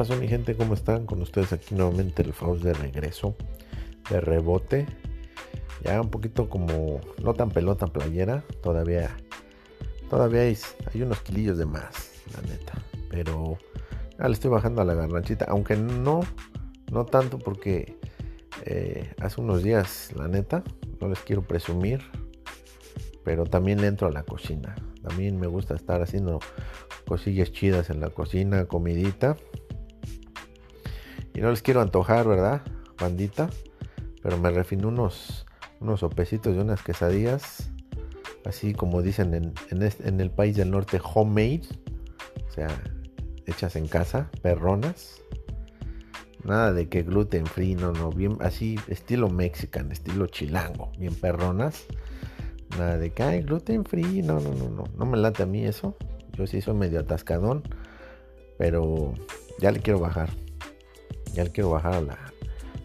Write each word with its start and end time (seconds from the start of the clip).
pasó 0.00 0.16
mi 0.16 0.28
gente? 0.28 0.56
¿Cómo 0.56 0.72
están? 0.72 1.04
Con 1.04 1.20
ustedes 1.20 1.52
aquí 1.52 1.74
nuevamente 1.74 2.22
el 2.22 2.32
Faust 2.32 2.62
de 2.62 2.72
regreso, 2.72 3.36
de 4.08 4.18
rebote. 4.18 4.86
Ya 5.84 6.00
un 6.00 6.08
poquito 6.08 6.48
como, 6.48 7.02
no 7.22 7.34
tan 7.34 7.50
pelota 7.50 7.86
playera, 7.86 8.42
todavía, 8.62 9.14
todavía 10.08 10.40
hay, 10.40 10.56
unos 11.02 11.20
kilillos 11.20 11.58
de 11.58 11.66
más, 11.66 12.12
la 12.34 12.40
neta. 12.48 12.72
Pero 13.10 13.58
ya 14.18 14.26
le 14.26 14.32
estoy 14.32 14.50
bajando 14.50 14.80
a 14.80 14.86
la 14.86 14.94
garnachita, 14.94 15.44
aunque 15.50 15.76
no, 15.76 16.20
no 16.90 17.04
tanto 17.04 17.38
porque 17.38 17.98
eh, 18.64 19.12
hace 19.20 19.42
unos 19.42 19.62
días, 19.62 20.14
la 20.16 20.28
neta, 20.28 20.64
no 20.98 21.08
les 21.08 21.18
quiero 21.18 21.42
presumir, 21.42 22.00
pero 23.22 23.44
también 23.44 23.82
le 23.82 23.88
entro 23.88 24.08
a 24.08 24.10
la 24.10 24.22
cocina. 24.22 24.76
También 25.02 25.38
me 25.38 25.46
gusta 25.46 25.74
estar 25.74 26.00
haciendo 26.00 26.40
cosillas 27.06 27.52
chidas 27.52 27.90
en 27.90 28.00
la 28.00 28.08
cocina, 28.08 28.64
comidita. 28.64 29.36
Y 31.34 31.40
no 31.40 31.50
les 31.50 31.62
quiero 31.62 31.80
antojar, 31.80 32.26
¿verdad? 32.26 32.62
Bandita. 32.98 33.50
Pero 34.22 34.38
me 34.38 34.50
refino 34.50 34.88
unos, 34.88 35.46
unos 35.80 36.00
sopecitos 36.00 36.54
y 36.54 36.58
unas 36.58 36.82
quesadillas. 36.82 37.70
Así 38.44 38.74
como 38.74 39.02
dicen 39.02 39.34
en, 39.34 39.54
en 39.70 40.20
el 40.20 40.30
país 40.30 40.56
del 40.56 40.70
norte, 40.70 41.00
homemade. 41.02 41.62
O 42.48 42.52
sea, 42.52 42.68
hechas 43.46 43.76
en 43.76 43.86
casa, 43.86 44.30
perronas. 44.42 45.22
Nada 46.44 46.72
de 46.72 46.88
que 46.88 47.02
gluten 47.02 47.44
free, 47.46 47.74
no, 47.74 47.92
no, 47.92 48.10
bien 48.10 48.38
así, 48.40 48.78
estilo 48.88 49.28
mexican, 49.28 49.92
estilo 49.92 50.26
chilango, 50.26 50.90
bien 50.98 51.14
perronas. 51.14 51.84
Nada 52.78 52.96
de 52.96 53.12
que 53.12 53.22
hay 53.22 53.42
gluten 53.42 53.84
free, 53.84 54.22
no, 54.22 54.40
no, 54.40 54.54
no, 54.54 54.70
no, 54.70 54.84
no 54.96 55.06
me 55.06 55.18
late 55.18 55.42
a 55.42 55.46
mí 55.46 55.64
eso. 55.66 55.96
Yo 56.32 56.46
sí 56.46 56.62
soy 56.62 56.74
medio 56.74 57.00
atascadón, 57.00 57.62
pero 58.56 59.12
ya 59.58 59.70
le 59.70 59.80
quiero 59.80 59.98
bajar. 59.98 60.30
Ya 61.32 61.44
quiero 61.46 61.70
bajar 61.70 61.94
a 61.94 62.00
la, 62.00 62.18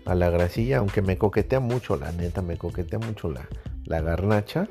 a 0.06 0.16
la 0.16 0.30
grasilla, 0.30 0.78
aunque 0.78 1.02
me 1.02 1.18
coquetea 1.18 1.60
mucho, 1.60 1.96
la 1.98 2.12
neta, 2.12 2.42
me 2.42 2.58
coquetea 2.58 3.00
mucho 3.00 3.30
la, 3.30 3.48
la 3.86 4.02
garnacha. 4.02 4.68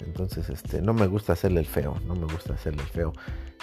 Entonces, 0.00 0.48
este, 0.48 0.80
no 0.80 0.94
me 0.94 1.06
gusta 1.06 1.34
hacerle 1.34 1.60
el 1.60 1.66
feo, 1.66 1.96
no 2.06 2.14
me 2.14 2.24
gusta 2.32 2.54
hacerle 2.54 2.82
el 2.82 2.88
feo. 2.88 3.12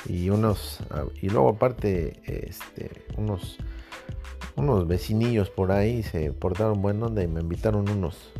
Y 0.07 0.29
unos, 0.29 0.81
ah, 0.91 1.05
y 1.21 1.29
luego 1.29 1.49
aparte, 1.49 2.21
este, 2.25 3.05
unos 3.17 3.57
unos 4.55 4.87
vecinillos 4.87 5.49
por 5.49 5.71
ahí 5.71 6.03
se 6.03 6.31
portaron 6.31 6.81
buenos 6.81 7.11
y 7.11 7.27
me 7.27 7.41
invitaron 7.41 7.89
unos, 7.89 8.31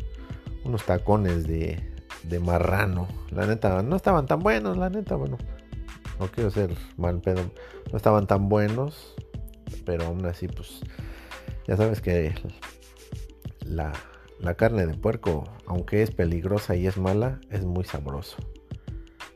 unos 0.64 0.84
tacones 0.84 1.46
de, 1.46 1.92
de 2.22 2.40
marrano. 2.40 3.06
La 3.30 3.46
neta, 3.46 3.82
no 3.82 3.96
estaban 3.96 4.26
tan 4.26 4.40
buenos, 4.40 4.76
la 4.76 4.90
neta, 4.90 5.16
bueno, 5.16 5.36
no 6.18 6.26
quiero 6.28 6.50
ser 6.50 6.74
mal 6.96 7.20
pedo, 7.20 7.42
no 7.90 7.96
estaban 7.96 8.26
tan 8.26 8.48
buenos, 8.48 9.14
pero 9.84 10.06
aún 10.06 10.24
así, 10.26 10.48
pues, 10.48 10.80
ya 11.66 11.76
sabes 11.76 12.00
que 12.00 12.34
la, 13.64 13.92
la 14.40 14.54
carne 14.54 14.86
de 14.86 14.94
puerco, 14.94 15.44
aunque 15.66 16.02
es 16.02 16.10
peligrosa 16.10 16.76
y 16.76 16.86
es 16.86 16.96
mala, 16.96 17.40
es 17.50 17.64
muy 17.64 17.84
sabroso. 17.84 18.36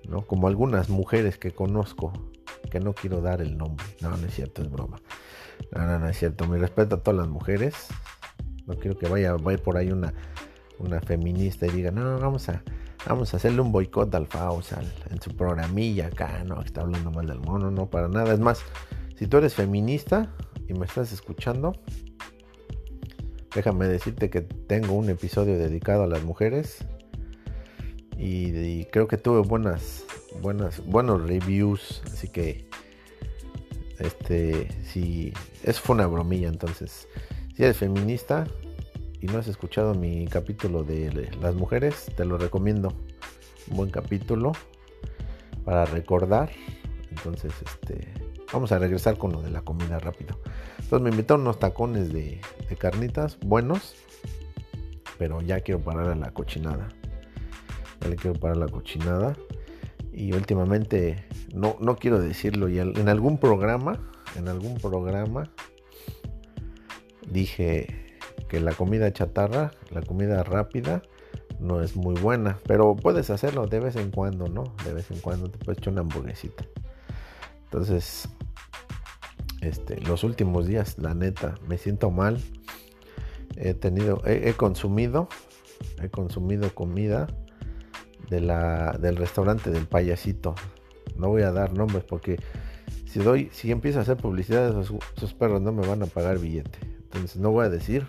¿no? 0.09 0.27
Como 0.27 0.49
algunas 0.49 0.89
mujeres 0.89 1.39
que 1.39 1.53
conozco, 1.53 2.13
que 2.71 2.81
no 2.81 2.95
quiero 2.95 3.21
dar 3.21 3.41
el 3.41 3.57
nombre, 3.57 3.85
no, 4.01 4.17
no 4.17 4.27
es 4.27 4.35
cierto, 4.35 4.63
es 4.63 4.71
broma. 4.71 5.01
No, 5.73 5.87
no, 5.87 5.99
no 5.99 6.09
es 6.09 6.19
cierto. 6.19 6.47
Mi 6.47 6.59
respeto 6.59 6.97
a 6.97 7.03
todas 7.03 7.19
las 7.19 7.29
mujeres. 7.29 7.89
No 8.67 8.77
quiero 8.77 8.99
que 8.99 9.09
vaya, 9.09 9.35
vaya 9.35 9.59
por 9.59 9.77
ahí 9.77 9.91
una, 9.91 10.13
una 10.79 11.01
feminista 11.01 11.67
y 11.67 11.71
diga, 11.71 11.91
no, 11.91 12.19
vamos 12.19 12.49
a, 12.49 12.63
vamos 13.07 13.33
a 13.33 13.37
hacerle 13.37 13.61
un 13.61 13.73
boicot 13.73 14.15
al 14.15 14.27
Faust 14.27 14.73
en 15.11 15.21
su 15.21 15.35
programilla 15.37 16.07
acá, 16.07 16.45
no, 16.45 16.61
está 16.63 16.83
hablando 16.83 17.11
mal 17.11 17.27
del 17.27 17.41
mono, 17.41 17.71
no, 17.71 17.89
para 17.91 18.09
nada. 18.09 18.33
Es 18.33 18.41
más, 18.41 18.63
si 19.21 19.27
tú 19.27 19.37
eres 19.37 19.53
feminista 19.53 20.35
y 20.67 20.73
me 20.73 20.87
estás 20.87 21.13
escuchando, 21.13 21.75
déjame 23.55 23.87
decirte 23.87 24.31
que 24.31 24.41
tengo 24.41 24.95
un 24.95 25.11
episodio 25.11 25.59
dedicado 25.59 26.05
a 26.05 26.07
las 26.07 26.25
mujeres 26.25 26.87
y, 28.17 28.87
creo 28.87 29.09
que 29.09 29.19
tuve 29.19 29.47
buenas, 29.47 30.07
buenas, 30.41 30.83
buenos 30.87 31.29
reviews, 31.29 32.01
así 32.07 32.29
que 32.29 32.67
este, 33.99 34.69
si 34.85 35.35
es 35.65 35.79
fue 35.79 35.97
una 35.97 36.07
bromilla, 36.07 36.49
entonces, 36.49 37.07
si 37.55 37.63
eres 37.63 37.77
feminista 37.77 38.47
y 39.21 39.27
no 39.27 39.37
has 39.37 39.49
escuchado 39.49 39.95
mi 39.95 40.29
capítulo 40.29 40.83
de 40.83 41.31
las 41.43 41.55
mujeres, 41.55 42.11
te 42.17 42.25
lo 42.25 42.39
recomiendo. 42.39 42.89
Un 43.71 43.77
buen 43.77 43.91
capítulo 43.91 44.53
para 45.67 45.85
recordar. 45.85 46.49
Entonces, 47.11 47.53
este, 47.67 48.20
vamos 48.53 48.73
a 48.73 48.79
regresar 48.79 49.17
con 49.17 49.33
lo 49.33 49.43
de 49.43 49.51
la 49.51 49.63
comida 49.63 49.99
rápido. 49.99 50.39
Entonces 50.79 51.01
me 51.03 51.11
invitaron 51.11 51.43
unos 51.43 51.59
tacones 51.59 52.13
de, 52.13 52.41
carnitas 52.79 53.39
buenos, 53.41 53.95
pero 55.19 55.41
ya 55.41 55.61
quiero 55.61 55.81
parar 55.81 56.09
a 56.09 56.15
la 56.15 56.33
cochinada. 56.33 56.89
Ya 58.01 58.09
le 58.09 58.17
quiero 58.17 58.39
parar 58.39 58.57
a 58.57 58.61
la 58.61 58.69
cochinada 58.69 59.37
y 60.13 60.33
últimamente 60.33 61.27
no, 61.55 61.77
no 61.81 61.97
quiero 61.97 62.19
decirlo 62.19 62.69
y 62.69 62.79
en 62.79 63.09
algún 63.09 63.39
programa 63.39 64.01
en 64.37 64.49
algún 64.49 64.79
programa 64.79 65.51
dije 67.29 68.19
que 68.49 68.61
la 68.61 68.73
comida 68.73 69.13
chatarra 69.13 69.73
la 69.91 70.03
comida 70.03 70.43
rápida 70.43 71.03
no 71.59 71.83
es 71.83 71.97
muy 71.97 72.15
buena 72.21 72.59
pero 72.67 72.97
puedes 72.97 73.31
hacerlo 73.31 73.67
de 73.67 73.81
vez 73.81 73.97
en 73.97 74.11
cuando 74.11 74.49
no 74.49 74.75
de 74.85 74.95
vez 74.95 75.11
en 75.11 75.21
cuando 75.21 75.51
te 75.51 75.59
puedes 75.59 75.79
echar 75.79 75.93
una 75.93 76.03
hamburguesita 76.03 76.65
entonces 77.65 78.29
este 79.61 80.01
los 80.01 80.25
últimos 80.25 80.67
días 80.67 80.99
la 80.99 81.15
neta 81.15 81.57
me 81.69 81.79
siento 81.79 82.11
mal 82.11 82.41
he 83.57 83.75
tenido 83.75 84.23
he 84.25 84.53
consumido 84.55 85.29
he 86.03 86.09
consumido 86.09 86.75
comida 86.75 87.27
del 88.31 89.17
restaurante 89.17 89.71
del 89.71 89.87
payasito. 89.87 90.55
No 91.17 91.29
voy 91.29 91.43
a 91.43 91.53
dar 91.53 91.73
nombres 91.73 92.05
porque 92.05 92.39
si 93.07 93.19
doy, 93.19 93.51
si 93.53 93.71
empiezo 93.73 93.99
a 93.99 94.03
hacer 94.03 94.17
publicidad, 94.17 94.69
esos, 94.69 94.95
esos, 95.17 95.35
perros 95.35 95.61
no 95.61 95.73
me 95.73 95.87
van 95.87 96.03
a 96.03 96.07
pagar 96.07 96.39
billete. 96.39 96.79
Entonces 96.83 97.37
no 97.37 97.51
voy 97.51 97.67
a 97.67 97.69
decir, 97.69 98.07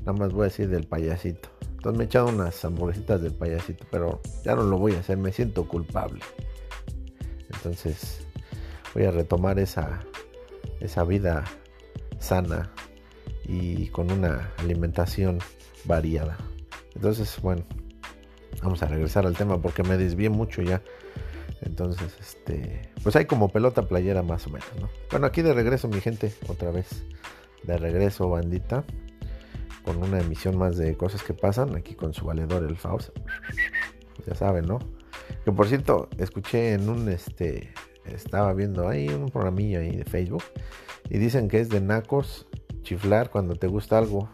nada 0.00 0.12
más 0.12 0.32
voy 0.32 0.42
a 0.42 0.44
decir 0.44 0.68
del 0.68 0.86
payasito. 0.86 1.48
Entonces 1.70 1.96
me 1.96 2.04
he 2.04 2.06
echado 2.06 2.28
unas 2.28 2.62
hamburguesitas 2.64 3.22
del 3.22 3.32
payasito, 3.32 3.86
pero 3.90 4.20
ya 4.44 4.54
no 4.54 4.64
lo 4.64 4.78
voy 4.78 4.94
a 4.94 5.00
hacer, 5.00 5.16
me 5.16 5.32
siento 5.32 5.66
culpable. 5.66 6.20
Entonces 7.54 8.26
voy 8.94 9.04
a 9.04 9.10
retomar 9.10 9.58
esa, 9.58 10.04
esa 10.80 11.04
vida 11.04 11.44
sana 12.18 12.70
y 13.44 13.88
con 13.88 14.10
una 14.10 14.52
alimentación 14.58 15.38
variada. 15.84 16.36
Entonces, 16.94 17.38
bueno, 17.40 17.64
Vamos 18.62 18.82
a 18.82 18.86
regresar 18.86 19.26
al 19.26 19.36
tema 19.36 19.60
porque 19.60 19.82
me 19.82 19.96
desvié 19.96 20.30
mucho 20.30 20.62
ya. 20.62 20.82
Entonces, 21.62 22.14
este, 22.20 22.90
pues 23.02 23.16
hay 23.16 23.26
como 23.26 23.50
pelota 23.50 23.82
playera 23.82 24.22
más 24.22 24.46
o 24.46 24.50
menos, 24.50 24.68
¿no? 24.80 24.88
Bueno, 25.10 25.26
aquí 25.26 25.42
de 25.42 25.52
regreso, 25.54 25.88
mi 25.88 26.00
gente, 26.00 26.32
otra 26.48 26.70
vez. 26.70 27.04
De 27.62 27.76
regreso, 27.76 28.28
bandita. 28.28 28.84
Con 29.84 30.02
una 30.02 30.20
emisión 30.20 30.56
más 30.58 30.76
de 30.76 30.96
cosas 30.96 31.22
que 31.22 31.34
pasan. 31.34 31.76
Aquí 31.76 31.94
con 31.94 32.14
su 32.14 32.26
valedor, 32.26 32.64
el 32.64 32.76
Faust. 32.76 33.10
Ya 34.26 34.34
saben, 34.34 34.66
¿no? 34.66 34.78
Que 35.44 35.52
por 35.52 35.68
cierto, 35.68 36.08
escuché 36.18 36.72
en 36.72 36.88
un, 36.88 37.08
este, 37.08 37.72
estaba 38.14 38.52
viendo 38.54 38.88
ahí 38.88 39.08
un 39.08 39.30
programillo 39.30 39.80
ahí 39.80 39.96
de 39.96 40.04
Facebook. 40.04 40.44
Y 41.10 41.18
dicen 41.18 41.48
que 41.48 41.60
es 41.60 41.68
de 41.68 41.80
nacos 41.80 42.46
chiflar 42.82 43.30
cuando 43.30 43.54
te 43.54 43.66
gusta 43.66 43.98
algo 43.98 44.28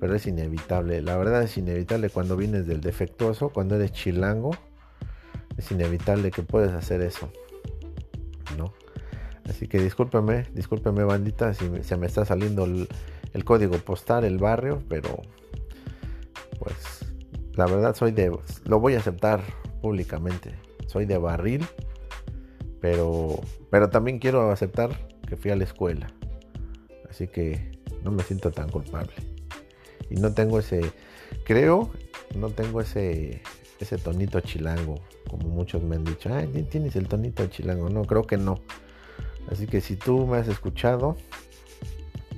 pero 0.00 0.16
es 0.16 0.26
inevitable. 0.26 1.02
La 1.02 1.16
verdad 1.16 1.42
es 1.42 1.56
inevitable 1.58 2.08
cuando 2.08 2.36
vienes 2.36 2.66
del 2.66 2.80
defectuoso, 2.80 3.50
cuando 3.50 3.76
eres 3.76 3.92
chilango, 3.92 4.50
es 5.58 5.70
inevitable 5.70 6.30
que 6.30 6.42
puedes 6.42 6.72
hacer 6.72 7.02
eso, 7.02 7.30
¿no? 8.56 8.72
Así 9.44 9.68
que 9.68 9.78
discúlpeme, 9.78 10.46
discúlpeme 10.54 11.04
bandita 11.04 11.52
si 11.52 11.68
se 11.82 11.96
me 11.96 12.06
está 12.06 12.24
saliendo 12.24 12.64
el, 12.64 12.88
código 13.44 13.76
postal, 13.78 14.24
el 14.24 14.38
barrio, 14.38 14.82
pero 14.88 15.20
pues 16.58 17.04
la 17.54 17.66
verdad 17.66 17.94
soy 17.94 18.12
de, 18.12 18.34
lo 18.64 18.80
voy 18.80 18.94
a 18.94 18.98
aceptar 18.98 19.42
públicamente, 19.82 20.54
soy 20.86 21.04
de 21.04 21.18
barril, 21.18 21.66
pero, 22.80 23.40
pero 23.70 23.90
también 23.90 24.18
quiero 24.18 24.50
aceptar 24.50 24.90
que 25.28 25.36
fui 25.36 25.50
a 25.50 25.56
la 25.56 25.64
escuela, 25.64 26.08
así 27.08 27.28
que 27.28 27.78
no 28.02 28.10
me 28.10 28.22
siento 28.22 28.50
tan 28.50 28.70
culpable 28.70 29.14
y 30.10 30.16
no 30.16 30.32
tengo 30.34 30.58
ese, 30.58 30.92
creo, 31.44 31.90
no 32.34 32.50
tengo 32.50 32.80
ese, 32.80 33.42
ese 33.78 33.96
tonito 33.96 34.40
chilango, 34.40 34.96
como 35.28 35.48
muchos 35.48 35.82
me 35.82 35.96
han 35.96 36.04
dicho, 36.04 36.28
ay, 36.34 36.48
tienes 36.68 36.96
el 36.96 37.08
tonito 37.08 37.46
chilango, 37.46 37.88
no, 37.88 38.04
creo 38.04 38.26
que 38.26 38.36
no. 38.36 38.60
Así 39.50 39.66
que 39.66 39.80
si 39.80 39.96
tú 39.96 40.26
me 40.26 40.38
has 40.38 40.48
escuchado, 40.48 41.16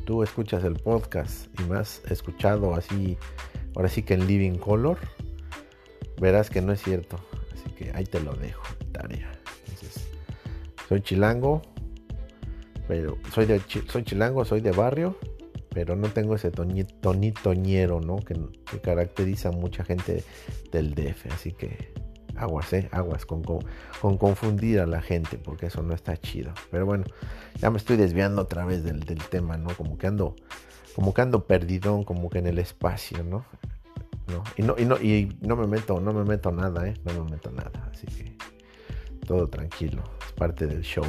tú 0.05 0.23
escuchas 0.23 0.65
el 0.65 0.75
podcast 0.75 1.49
y 1.59 1.65
me 1.65 1.79
has 1.79 2.03
escuchado 2.11 2.75
así, 2.75 3.17
ahora 3.75 3.89
sí 3.89 4.03
que 4.03 4.15
en 4.15 4.27
Living 4.27 4.59
Color, 4.59 4.99
verás 6.21 6.51
que 6.51 6.61
no 6.61 6.73
es 6.73 6.83
cierto. 6.83 7.19
Así 7.53 7.75
que 7.75 7.93
ahí 7.95 8.05
te 8.05 8.21
lo 8.21 8.35
dejo, 8.35 8.65
tarea. 8.93 9.42
Soy 10.93 11.01
chilango, 11.01 11.63
pero 12.87 13.17
soy 13.33 13.47
de 13.47 13.63
soy 13.89 14.05
chilango, 14.05 14.45
soy 14.45 14.61
de 14.61 14.73
barrio, 14.73 15.17
pero 15.71 15.97
no 15.97 16.09
tengo 16.09 16.35
ese 16.35 16.51
tonitoñero, 16.51 18.03
¿no? 18.03 18.17
Que, 18.17 18.37
caracteriza 18.83 19.49
a 19.49 19.53
mucha 19.53 19.85
gente 19.85 20.23
del 20.71 20.95
DF, 20.95 21.33
así 21.33 21.53
que 21.53 21.95
aguas, 22.37 22.71
¿eh? 22.75 22.91
Aguas 22.93 23.25
con, 23.25 23.43
con, 23.43 24.19
confundir 24.19 24.81
a 24.81 24.87
la 24.87 25.01
gente, 25.01 25.39
porque 25.39 25.69
eso 25.69 25.83
no 25.83 25.95
está 25.95 26.19
chido. 26.19 26.53
Pero 26.71 26.85
bueno, 26.85 27.05
ya 27.59 27.71
me 27.71 27.79
estoy 27.79 27.97
desviando 27.97 28.43
otra 28.43 28.67
vez 28.67 28.85
del, 28.85 29.01
del 29.01 29.25
tema, 29.31 29.57
¿no? 29.57 29.75
Como 29.75 29.97
que 29.97 30.09
ando, 30.09 30.37
como 30.95 31.15
que 31.15 31.23
ando 31.23 31.47
perdidón, 31.47 32.05
como 32.05 32.29
que 32.29 32.41
en 32.41 32.49
el 32.49 32.59
espacio, 32.59 33.25
¿no? 33.25 33.47
¿no? 34.27 34.45
Y 34.59 34.63
no, 34.63 34.75
y 34.77 34.85
no, 34.85 34.97
y 35.01 35.35
no 35.41 35.57
me 35.57 35.67
meto, 35.67 36.01
no 36.01 36.13
me 36.13 36.25
meto 36.25 36.53
nada, 36.53 36.87
¿eh? 36.87 36.93
No 37.07 37.25
me 37.25 37.31
meto 37.31 37.51
nada, 37.51 37.89
así 37.91 38.07
que 38.09 38.37
todo 39.27 39.49
tranquilo, 39.49 40.03
es 40.27 40.33
parte 40.33 40.67
del 40.67 40.83
show. 40.83 41.05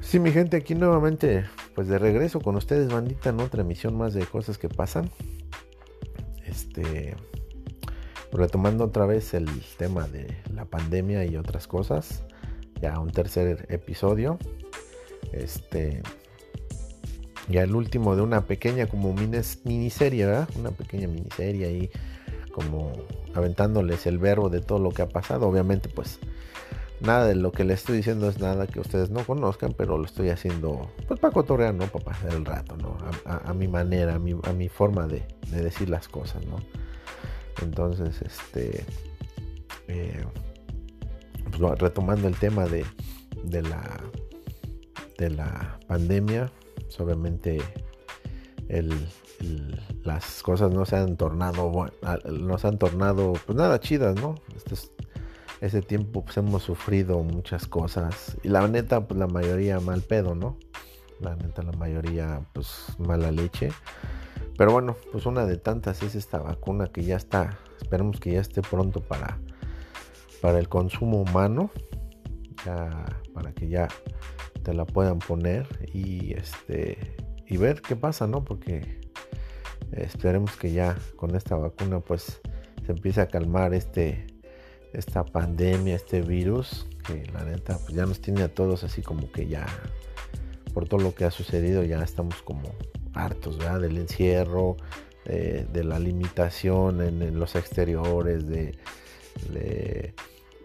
Sí, 0.00 0.18
mi 0.18 0.32
gente, 0.32 0.58
aquí 0.58 0.74
nuevamente, 0.74 1.44
pues 1.74 1.88
de 1.88 1.98
regreso 1.98 2.40
con 2.40 2.56
ustedes, 2.56 2.92
bandita, 2.92 3.30
en 3.30 3.40
otra 3.40 3.62
emisión 3.62 3.96
más 3.96 4.12
de 4.12 4.26
cosas 4.26 4.58
que 4.58 4.68
pasan. 4.68 5.10
Este, 6.44 7.16
retomando 8.32 8.84
otra 8.84 9.06
vez 9.06 9.32
el 9.34 9.48
tema 9.78 10.06
de 10.08 10.36
la 10.52 10.66
pandemia 10.66 11.24
y 11.24 11.36
otras 11.36 11.66
cosas, 11.66 12.24
ya 12.80 12.98
un 12.98 13.10
tercer 13.10 13.66
episodio. 13.70 14.38
Este, 15.32 16.02
ya 17.48 17.62
el 17.62 17.74
último 17.74 18.16
de 18.16 18.22
una 18.22 18.46
pequeña 18.46 18.86
como 18.86 19.14
miniserie, 19.14 20.26
¿verdad? 20.26 20.48
Una 20.58 20.70
pequeña 20.70 21.08
miniserie 21.08 21.66
ahí 21.66 21.90
como 22.52 22.92
aventándoles 23.34 24.06
el 24.06 24.18
verbo 24.18 24.48
de 24.48 24.60
todo 24.60 24.78
lo 24.78 24.90
que 24.90 25.02
ha 25.02 25.08
pasado. 25.08 25.48
Obviamente 25.48 25.88
pues 25.88 26.18
nada 27.04 27.26
de 27.26 27.34
lo 27.34 27.52
que 27.52 27.64
les 27.64 27.80
estoy 27.80 27.98
diciendo 27.98 28.28
es 28.28 28.38
nada 28.38 28.66
que 28.66 28.80
ustedes 28.80 29.10
no 29.10 29.24
conozcan, 29.24 29.74
pero 29.76 29.98
lo 29.98 30.04
estoy 30.04 30.30
haciendo 30.30 30.90
pues 31.06 31.20
para 31.20 31.32
cotorrear, 31.32 31.74
¿no? 31.74 31.86
Para 31.86 32.04
pasar 32.04 32.34
el 32.34 32.44
rato, 32.44 32.76
¿no? 32.76 32.96
A, 33.24 33.52
mi 33.54 33.68
manera, 33.68 34.14
a 34.14 34.18
mi, 34.18 34.34
a 34.42 34.52
mi 34.52 34.68
forma 34.68 35.06
de, 35.06 35.22
decir 35.50 35.88
las 35.88 36.08
cosas, 36.08 36.44
¿no? 36.46 36.56
Entonces, 37.62 38.20
este... 38.22 38.84
Eh, 39.86 40.24
pues, 41.44 41.78
retomando 41.78 42.26
el 42.26 42.36
tema 42.36 42.64
de, 42.64 42.86
de 43.44 43.62
la 43.62 44.00
de 45.18 45.30
la 45.30 45.78
pandemia 45.86 46.50
pues, 46.74 47.00
obviamente 47.00 47.60
las 50.04 50.42
cosas 50.42 50.72
no 50.72 50.84
se 50.86 50.96
han 50.96 51.16
tornado, 51.16 51.70
no 52.30 52.58
se 52.58 52.66
han 52.66 52.78
tornado, 52.78 53.34
pues 53.46 53.56
nada 53.56 53.78
chidas, 53.78 54.16
¿no? 54.16 54.36
Este, 54.56 54.74
ese 55.64 55.80
tiempo 55.80 56.22
pues 56.22 56.36
hemos 56.36 56.62
sufrido 56.62 57.20
muchas 57.20 57.66
cosas 57.66 58.36
y 58.42 58.48
la 58.48 58.68
neta, 58.68 59.06
pues 59.08 59.18
la 59.18 59.26
mayoría 59.26 59.80
mal 59.80 60.02
pedo, 60.02 60.34
¿no? 60.34 60.58
La 61.20 61.36
neta, 61.36 61.62
la 61.62 61.72
mayoría 61.72 62.46
pues 62.52 62.68
mala 62.98 63.32
leche. 63.32 63.70
Pero 64.58 64.72
bueno, 64.72 64.94
pues 65.10 65.24
una 65.24 65.46
de 65.46 65.56
tantas 65.56 66.02
es 66.02 66.16
esta 66.16 66.38
vacuna 66.38 66.88
que 66.88 67.02
ya 67.02 67.16
está, 67.16 67.58
esperemos 67.80 68.20
que 68.20 68.32
ya 68.32 68.42
esté 68.42 68.60
pronto 68.60 69.00
para, 69.00 69.38
para 70.42 70.58
el 70.58 70.68
consumo 70.68 71.22
humano, 71.22 71.70
ya, 72.66 73.06
para 73.32 73.52
que 73.52 73.68
ya 73.68 73.88
te 74.62 74.74
la 74.74 74.84
puedan 74.84 75.18
poner 75.18 75.66
y 75.94 76.34
este 76.34 77.16
y 77.46 77.56
ver 77.56 77.80
qué 77.80 77.96
pasa, 77.96 78.26
¿no? 78.26 78.44
Porque 78.44 79.00
esperemos 79.92 80.56
que 80.56 80.72
ya 80.72 80.94
con 81.16 81.34
esta 81.34 81.56
vacuna 81.56 82.00
pues 82.00 82.42
se 82.84 82.92
empiece 82.92 83.22
a 83.22 83.28
calmar 83.28 83.72
este 83.72 84.33
esta 84.94 85.24
pandemia, 85.24 85.96
este 85.96 86.22
virus 86.22 86.86
que 87.06 87.26
la 87.32 87.44
neta 87.44 87.78
pues 87.78 87.94
ya 87.94 88.06
nos 88.06 88.20
tiene 88.20 88.42
a 88.42 88.48
todos 88.48 88.84
así 88.84 89.02
como 89.02 89.30
que 89.30 89.46
ya 89.46 89.66
por 90.72 90.88
todo 90.88 91.00
lo 91.00 91.14
que 91.14 91.24
ha 91.24 91.30
sucedido 91.30 91.84
ya 91.84 92.02
estamos 92.02 92.42
como 92.42 92.74
hartos. 93.12 93.58
Del 93.58 93.98
encierro, 93.98 94.76
de 95.24 95.84
la 95.84 95.98
limitación 95.98 97.00
en, 97.00 97.38
los 97.38 97.54
exteriores, 97.54 98.46
de, 98.46 98.76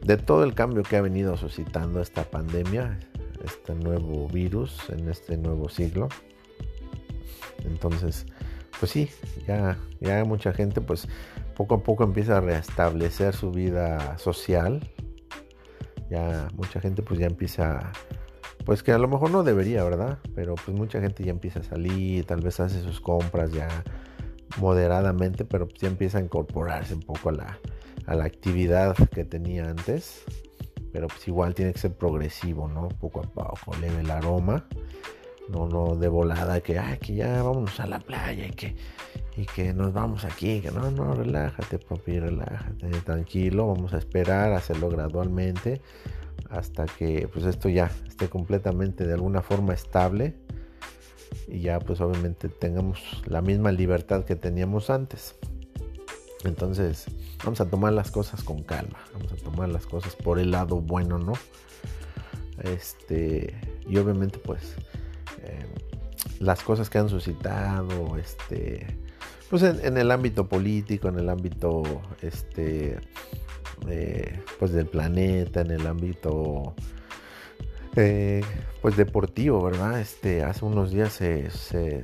de 0.02 0.18
todo 0.18 0.44
el 0.44 0.54
cambio 0.54 0.84
que 0.84 0.98
ha 0.98 1.02
venido 1.02 1.38
suscitando 1.38 2.02
esta 2.02 2.24
pandemia 2.24 3.00
este 3.44 3.74
nuevo 3.76 4.28
virus 4.28 4.90
en 4.90 5.10
este 5.10 5.38
nuevo 5.38 5.70
siglo. 5.70 6.10
Entonces, 7.66 8.26
pues 8.80 8.92
sí, 8.92 9.10
ya, 9.48 9.78
ya 10.00 10.24
mucha 10.26 10.54
gente 10.54 10.82
pues 10.82 11.08
poco 11.60 11.76
a 11.76 11.84
poco 11.84 12.06
empieza 12.06 12.38
a 12.38 12.40
restablecer 12.40 13.36
su 13.36 13.52
vida 13.52 14.18
social. 14.18 14.80
Ya 16.10 16.48
mucha 16.56 16.80
gente 16.80 17.04
pues 17.04 17.20
ya 17.20 17.28
empieza, 17.28 17.92
pues 18.64 18.82
que 18.82 18.94
a 18.94 18.98
lo 18.98 19.10
mejor 19.10 19.30
no 19.30 19.44
debería, 19.44 19.84
¿verdad? 19.84 20.20
Pero 20.36 20.56
pues 20.56 20.70
mucha 20.70 21.02
gente 21.02 21.26
ya 21.26 21.32
empieza 21.32 21.60
a 21.60 21.64
salir, 21.64 22.26
tal 22.26 22.40
vez 22.40 22.62
hace 22.62 22.82
sus 22.82 23.02
compras 23.02 23.52
ya 23.52 23.68
moderadamente, 24.58 25.44
pero 25.44 25.68
pues 25.68 25.82
ya 25.82 25.90
empieza 25.90 26.20
a 26.20 26.22
incorporarse 26.22 26.94
un 26.94 27.02
poco 27.02 27.28
a 27.28 27.34
la, 27.34 27.60
a 28.06 28.16
la 28.16 28.24
actividad 28.24 28.96
que 29.10 29.26
tenía 29.26 29.66
antes 29.66 30.24
pero 30.92 31.08
pues 31.08 31.28
igual 31.28 31.54
tiene 31.54 31.72
que 31.72 31.78
ser 31.78 31.94
progresivo, 31.94 32.68
¿no? 32.68 32.88
Poco 32.88 33.20
a 33.20 33.24
poco, 33.24 33.78
leve 33.80 34.00
el 34.00 34.10
aroma, 34.10 34.66
no, 35.50 35.68
no 35.68 35.96
de 35.96 36.08
volada 36.08 36.62
que, 36.62 36.78
ay, 36.80 36.98
que 36.98 37.16
ya 37.16 37.42
vamos 37.44 37.80
a 37.80 37.88
la 37.88 38.00
playa 38.00 38.46
y 38.46 38.52
que, 38.52 38.76
y 39.36 39.46
que 39.46 39.74
nos 39.74 39.94
vamos 39.94 40.26
aquí, 40.26 40.62
que 40.62 40.72
no, 40.72 40.92
no, 40.92 41.14
relájate, 41.14 41.80
papi, 41.80 42.20
relájate, 42.20 42.90
tranquilo, 43.04 43.68
vamos 43.68 43.94
a 43.94 43.98
esperar, 43.98 44.54
hacerlo 44.54 44.90
gradualmente 44.90 45.82
hasta 46.50 46.86
que 46.86 47.28
pues 47.32 47.46
esto 47.46 47.70
ya 47.70 47.92
esté 48.08 48.28
completamente 48.28 49.06
de 49.06 49.14
alguna 49.14 49.42
forma 49.42 49.74
estable 49.74 50.36
y 51.48 51.62
ya 51.62 51.80
pues 51.80 52.02
obviamente 52.02 52.50
tengamos 52.50 53.02
la 53.26 53.42
misma 53.42 53.72
libertad 53.72 54.26
que 54.26 54.36
teníamos 54.36 54.90
antes. 54.90 55.36
Entonces, 56.46 57.06
vamos 57.44 57.60
a 57.60 57.70
tomar 57.70 57.94
las 57.94 58.12
cosas 58.12 58.44
con 58.44 58.64
calma, 58.64 59.00
vamos 59.14 59.32
a 59.34 59.36
tomar 59.36 59.70
las 59.70 59.86
cosas 59.86 60.16
por 60.16 60.40
el 60.40 60.52
lado 60.52 60.80
bueno, 60.80 61.20
¿no? 61.20 61.34
Este, 62.64 63.56
y 63.88 63.98
obviamente, 63.98 64.40
pues, 64.40 64.76
eh, 65.50 65.66
las 66.40 66.64
cosas 66.64 66.90
que 66.90 66.98
han 66.98 67.10
suscitado, 67.10 68.18
este, 68.18 68.86
pues 69.50 69.64
en, 69.64 69.98
el 69.98 70.12
ámbito 70.12 70.48
político, 70.48 71.08
en 71.08 71.20
el 71.20 71.30
ámbito, 71.30 71.84
este, 72.22 72.98
pues 74.60 74.72
del 74.72 74.88
planeta, 74.88 75.62
en 75.62 75.72
el 75.72 75.88
ámbito, 75.88 76.74
eh, 77.96 78.42
pues 78.82 78.96
deportivo, 78.96 79.64
¿verdad? 79.64 80.00
Este, 80.00 80.44
hace 80.44 80.66
unos 80.66 80.92
días 80.92 81.14
se, 81.14 81.50
se, 81.50 82.02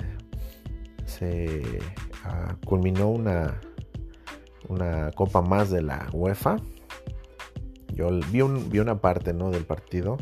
ah, 2.24 2.56
culminó 2.66 3.10
una 3.10 3.60
una 4.70 5.12
copa 5.12 5.42
más 5.42 5.70
de 5.70 5.82
la 5.82 6.08
UEFA. 6.12 6.58
Yo 7.94 8.10
vi, 8.32 8.42
vi 8.42 8.80
una 8.80 9.00
parte 9.00 9.34
¿no? 9.34 9.52
del 9.52 9.64
partido 9.64 10.18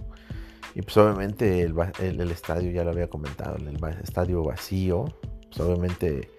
y 0.76 0.82
pues 0.82 0.98
obviamente 0.98 1.62
el, 1.62 2.32
estadio 2.32 2.72
ya 2.72 2.84
lo 2.84 2.92
había 2.92 3.08
comentado, 3.08 3.58
el, 3.58 3.78
estadio 4.04 4.44
vacío, 4.44 5.06
pues 5.48 5.60
obviamente 5.60 6.30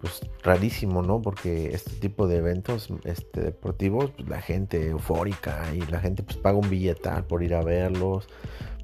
pues 0.00 0.20
rarísimo, 0.44 1.02
¿no? 1.02 1.20
Porque 1.20 1.74
este 1.74 1.90
tipo 1.96 2.28
de 2.28 2.36
eventos 2.36 2.88
este, 3.04 3.40
deportivos, 3.40 4.12
pues 4.12 4.28
la 4.28 4.40
gente 4.40 4.90
eufórica 4.90 5.64
y 5.74 5.80
la 5.90 5.98
gente 5.98 6.22
pues 6.22 6.36
paga 6.36 6.56
un 6.56 6.70
billetal 6.70 7.26
por 7.26 7.42
ir 7.42 7.54
a 7.54 7.62
verlos, 7.62 8.28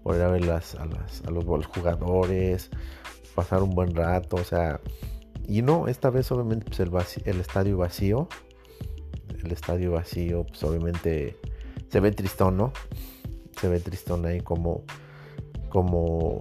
por 0.02 0.16
ir 0.16 0.22
a 0.22 0.28
ver 0.28 0.42
a, 0.42 0.46
las, 0.46 0.74
a 0.74 1.30
los 1.30 1.66
jugadores, 1.66 2.70
pasar 3.36 3.62
un 3.62 3.70
buen 3.70 3.94
rato, 3.94 4.36
o 4.36 4.44
sea, 4.44 4.80
y 5.46 5.62
no, 5.62 5.88
esta 5.88 6.10
vez 6.10 6.30
obviamente 6.32 6.64
pues 6.66 6.80
el, 6.80 6.90
el 7.26 7.40
estadio 7.40 7.78
vacío. 7.78 8.28
El 9.44 9.52
estadio 9.52 9.92
vacío, 9.92 10.44
pues 10.46 10.62
obviamente 10.64 11.36
se 11.90 12.00
ve 12.00 12.12
tristón, 12.12 12.56
¿no? 12.56 12.72
Se 13.60 13.68
ve 13.68 13.80
tristón 13.80 14.26
ahí 14.26 14.40
como, 14.40 14.84
como, 15.68 16.38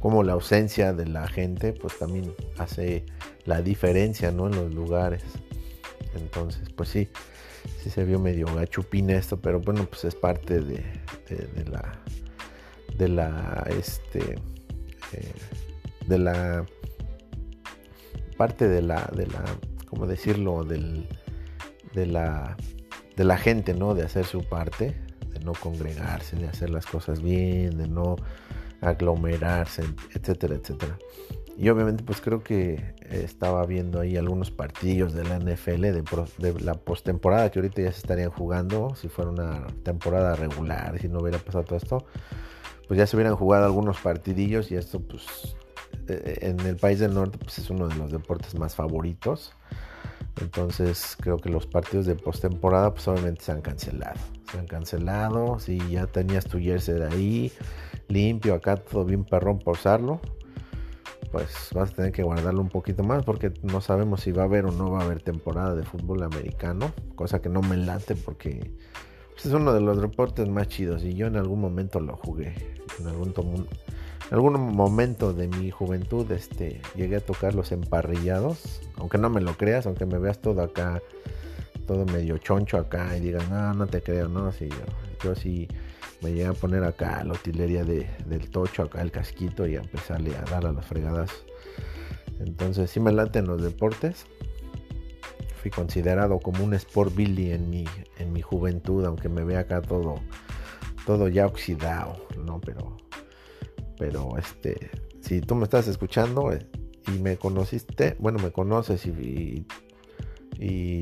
como 0.00 0.22
la 0.22 0.34
ausencia 0.34 0.92
de 0.92 1.06
la 1.06 1.26
gente, 1.26 1.72
pues 1.72 1.98
también 1.98 2.32
hace 2.58 3.04
la 3.44 3.62
diferencia, 3.62 4.30
¿no? 4.30 4.46
En 4.46 4.56
los 4.56 4.74
lugares. 4.74 5.22
Entonces, 6.14 6.68
pues 6.70 6.88
sí, 6.88 7.08
sí 7.82 7.90
se 7.90 8.04
vio 8.04 8.18
medio 8.18 8.46
gachupín 8.54 9.10
esto, 9.10 9.40
pero 9.40 9.60
bueno, 9.60 9.86
pues 9.86 10.04
es 10.04 10.14
parte 10.14 10.60
de, 10.60 10.84
de, 11.28 11.64
la, 11.70 12.00
de 12.96 13.08
la, 13.08 13.66
este, 13.70 14.34
eh, 15.12 15.32
de 16.06 16.18
la 16.18 16.66
parte 18.36 18.68
de 18.68 18.80
la, 18.80 19.10
de 19.14 19.26
la, 19.26 19.44
¿cómo 19.86 20.06
decirlo? 20.06 20.64
Del, 20.64 21.06
de 21.92 22.06
la, 22.06 22.56
de 23.16 23.24
la 23.24 23.36
gente, 23.36 23.74
¿no? 23.74 23.94
De 23.94 24.02
hacer 24.02 24.24
su 24.24 24.42
parte, 24.44 24.96
de 25.32 25.40
no 25.40 25.52
congregarse, 25.52 26.36
de 26.36 26.48
hacer 26.48 26.70
las 26.70 26.86
cosas 26.86 27.22
bien, 27.22 27.76
de 27.78 27.88
no 27.88 28.16
aglomerarse, 28.80 29.82
etcétera, 30.14 30.54
etcétera. 30.54 30.98
Y 31.56 31.68
obviamente 31.68 32.02
pues 32.02 32.20
creo 32.20 32.42
que 32.42 32.94
estaba 33.10 33.66
viendo 33.66 34.00
ahí 34.00 34.16
algunos 34.16 34.50
partidos 34.50 35.12
de 35.12 35.24
la 35.24 35.38
NFL 35.38 35.82
de, 35.82 36.60
la 36.60 36.74
postemporada 36.74 37.50
que 37.50 37.58
ahorita 37.58 37.82
ya 37.82 37.92
se 37.92 37.98
estarían 37.98 38.30
jugando, 38.30 38.94
si 38.94 39.08
fuera 39.08 39.30
una 39.30 39.66
temporada 39.82 40.36
regular, 40.36 40.98
si 40.98 41.08
no 41.08 41.18
hubiera 41.18 41.38
pasado 41.38 41.64
todo 41.64 41.76
esto 41.76 42.06
pues 42.90 42.98
ya 42.98 43.06
se 43.06 43.14
hubieran 43.14 43.36
jugado 43.36 43.66
algunos 43.66 44.00
partidillos 44.00 44.72
y 44.72 44.74
esto 44.74 44.98
pues 44.98 45.54
eh, 46.08 46.38
en 46.40 46.58
el 46.58 46.74
país 46.74 46.98
del 46.98 47.14
norte 47.14 47.38
pues 47.38 47.56
es 47.60 47.70
uno 47.70 47.86
de 47.86 47.94
los 47.94 48.10
deportes 48.10 48.56
más 48.56 48.74
favoritos. 48.74 49.52
Entonces 50.40 51.16
creo 51.20 51.38
que 51.38 51.50
los 51.50 51.66
partidos 51.66 52.06
de 52.06 52.14
postemporada 52.14 52.92
pues 52.92 53.06
obviamente 53.08 53.42
se 53.42 53.52
han 53.52 53.60
cancelado. 53.60 54.18
Se 54.50 54.58
han 54.58 54.66
cancelado. 54.66 55.58
Si 55.58 55.78
ya 55.90 56.06
tenías 56.06 56.44
tu 56.46 56.58
jersey 56.58 56.94
de 56.94 57.06
ahí 57.06 57.52
limpio, 58.08 58.54
acá 58.54 58.76
todo 58.76 59.04
bien 59.04 59.24
perrón 59.24 59.58
por 59.58 59.74
usarlo, 59.74 60.20
pues 61.30 61.70
vas 61.74 61.92
a 61.92 61.94
tener 61.94 62.12
que 62.12 62.22
guardarlo 62.22 62.60
un 62.60 62.68
poquito 62.68 63.04
más 63.04 63.24
porque 63.24 63.52
no 63.62 63.80
sabemos 63.80 64.22
si 64.22 64.32
va 64.32 64.42
a 64.42 64.46
haber 64.46 64.66
o 64.66 64.72
no 64.72 64.90
va 64.90 65.00
a 65.00 65.04
haber 65.04 65.22
temporada 65.22 65.74
de 65.74 65.84
fútbol 65.84 66.22
americano. 66.22 66.92
Cosa 67.14 67.40
que 67.40 67.48
no 67.48 67.60
me 67.62 67.76
late 67.76 68.16
porque 68.16 68.74
pues, 69.32 69.46
es 69.46 69.52
uno 69.52 69.72
de 69.72 69.80
los 69.80 70.00
deportes 70.00 70.48
más 70.48 70.68
chidos 70.68 71.04
y 71.04 71.14
yo 71.14 71.26
en 71.26 71.36
algún 71.36 71.60
momento 71.60 72.00
lo 72.00 72.16
jugué. 72.16 72.54
En 72.98 73.06
algún, 73.06 73.32
en 74.30 74.36
algún 74.36 74.76
momento 74.76 75.32
de 75.32 75.48
mi 75.48 75.72
juventud 75.72 76.30
este, 76.30 76.80
llegué 76.94 77.16
a 77.16 77.20
tocar 77.20 77.56
los 77.56 77.72
emparrillados, 77.72 78.80
aunque 78.96 79.18
no 79.18 79.28
me 79.28 79.40
lo 79.40 79.56
creas, 79.56 79.86
aunque 79.86 80.06
me 80.06 80.18
veas 80.18 80.38
todo 80.38 80.62
acá, 80.62 81.02
todo 81.88 82.04
medio 82.06 82.38
choncho 82.38 82.78
acá 82.78 83.16
y 83.16 83.20
digas, 83.20 83.50
no, 83.50 83.74
no 83.74 83.88
te 83.88 84.00
creo, 84.02 84.28
no, 84.28 84.52
sí, 84.52 84.68
yo, 84.68 84.76
yo 85.24 85.34
sí 85.34 85.66
me 86.22 86.30
llegué 86.30 86.46
a 86.46 86.52
poner 86.52 86.84
acá 86.84 87.24
la 87.24 87.32
utilería 87.32 87.82
de, 87.82 88.08
del 88.26 88.50
tocho, 88.50 88.84
acá 88.84 89.02
el 89.02 89.10
casquito 89.10 89.66
y 89.66 89.74
a 89.74 89.80
empezarle 89.80 90.36
a 90.36 90.42
dar 90.42 90.64
a 90.64 90.70
las 90.70 90.86
fregadas. 90.86 91.30
Entonces 92.38 92.88
sí 92.88 93.00
me 93.00 93.10
late 93.10 93.40
en 93.40 93.48
los 93.48 93.60
deportes. 93.60 94.26
Fui 95.60 95.72
considerado 95.72 96.38
como 96.38 96.62
un 96.62 96.74
sport 96.74 97.16
billy 97.16 97.50
en 97.50 97.68
mi, 97.68 97.84
en 98.18 98.32
mi 98.32 98.42
juventud, 98.42 99.04
aunque 99.04 99.28
me 99.28 99.42
vea 99.42 99.60
acá 99.60 99.82
todo, 99.82 100.20
todo 101.04 101.26
ya 101.26 101.46
oxidado, 101.46 102.16
¿no? 102.38 102.60
Pero 102.60 102.96
pero 104.00 104.38
este, 104.38 104.90
si 105.20 105.42
tú 105.42 105.54
me 105.54 105.64
estás 105.64 105.86
escuchando 105.86 106.50
eh, 106.54 106.66
y 107.06 107.18
me 107.18 107.36
conociste, 107.36 108.16
bueno, 108.18 108.38
me 108.38 108.50
conoces 108.50 109.04
y, 109.04 109.66
y, 110.58 111.00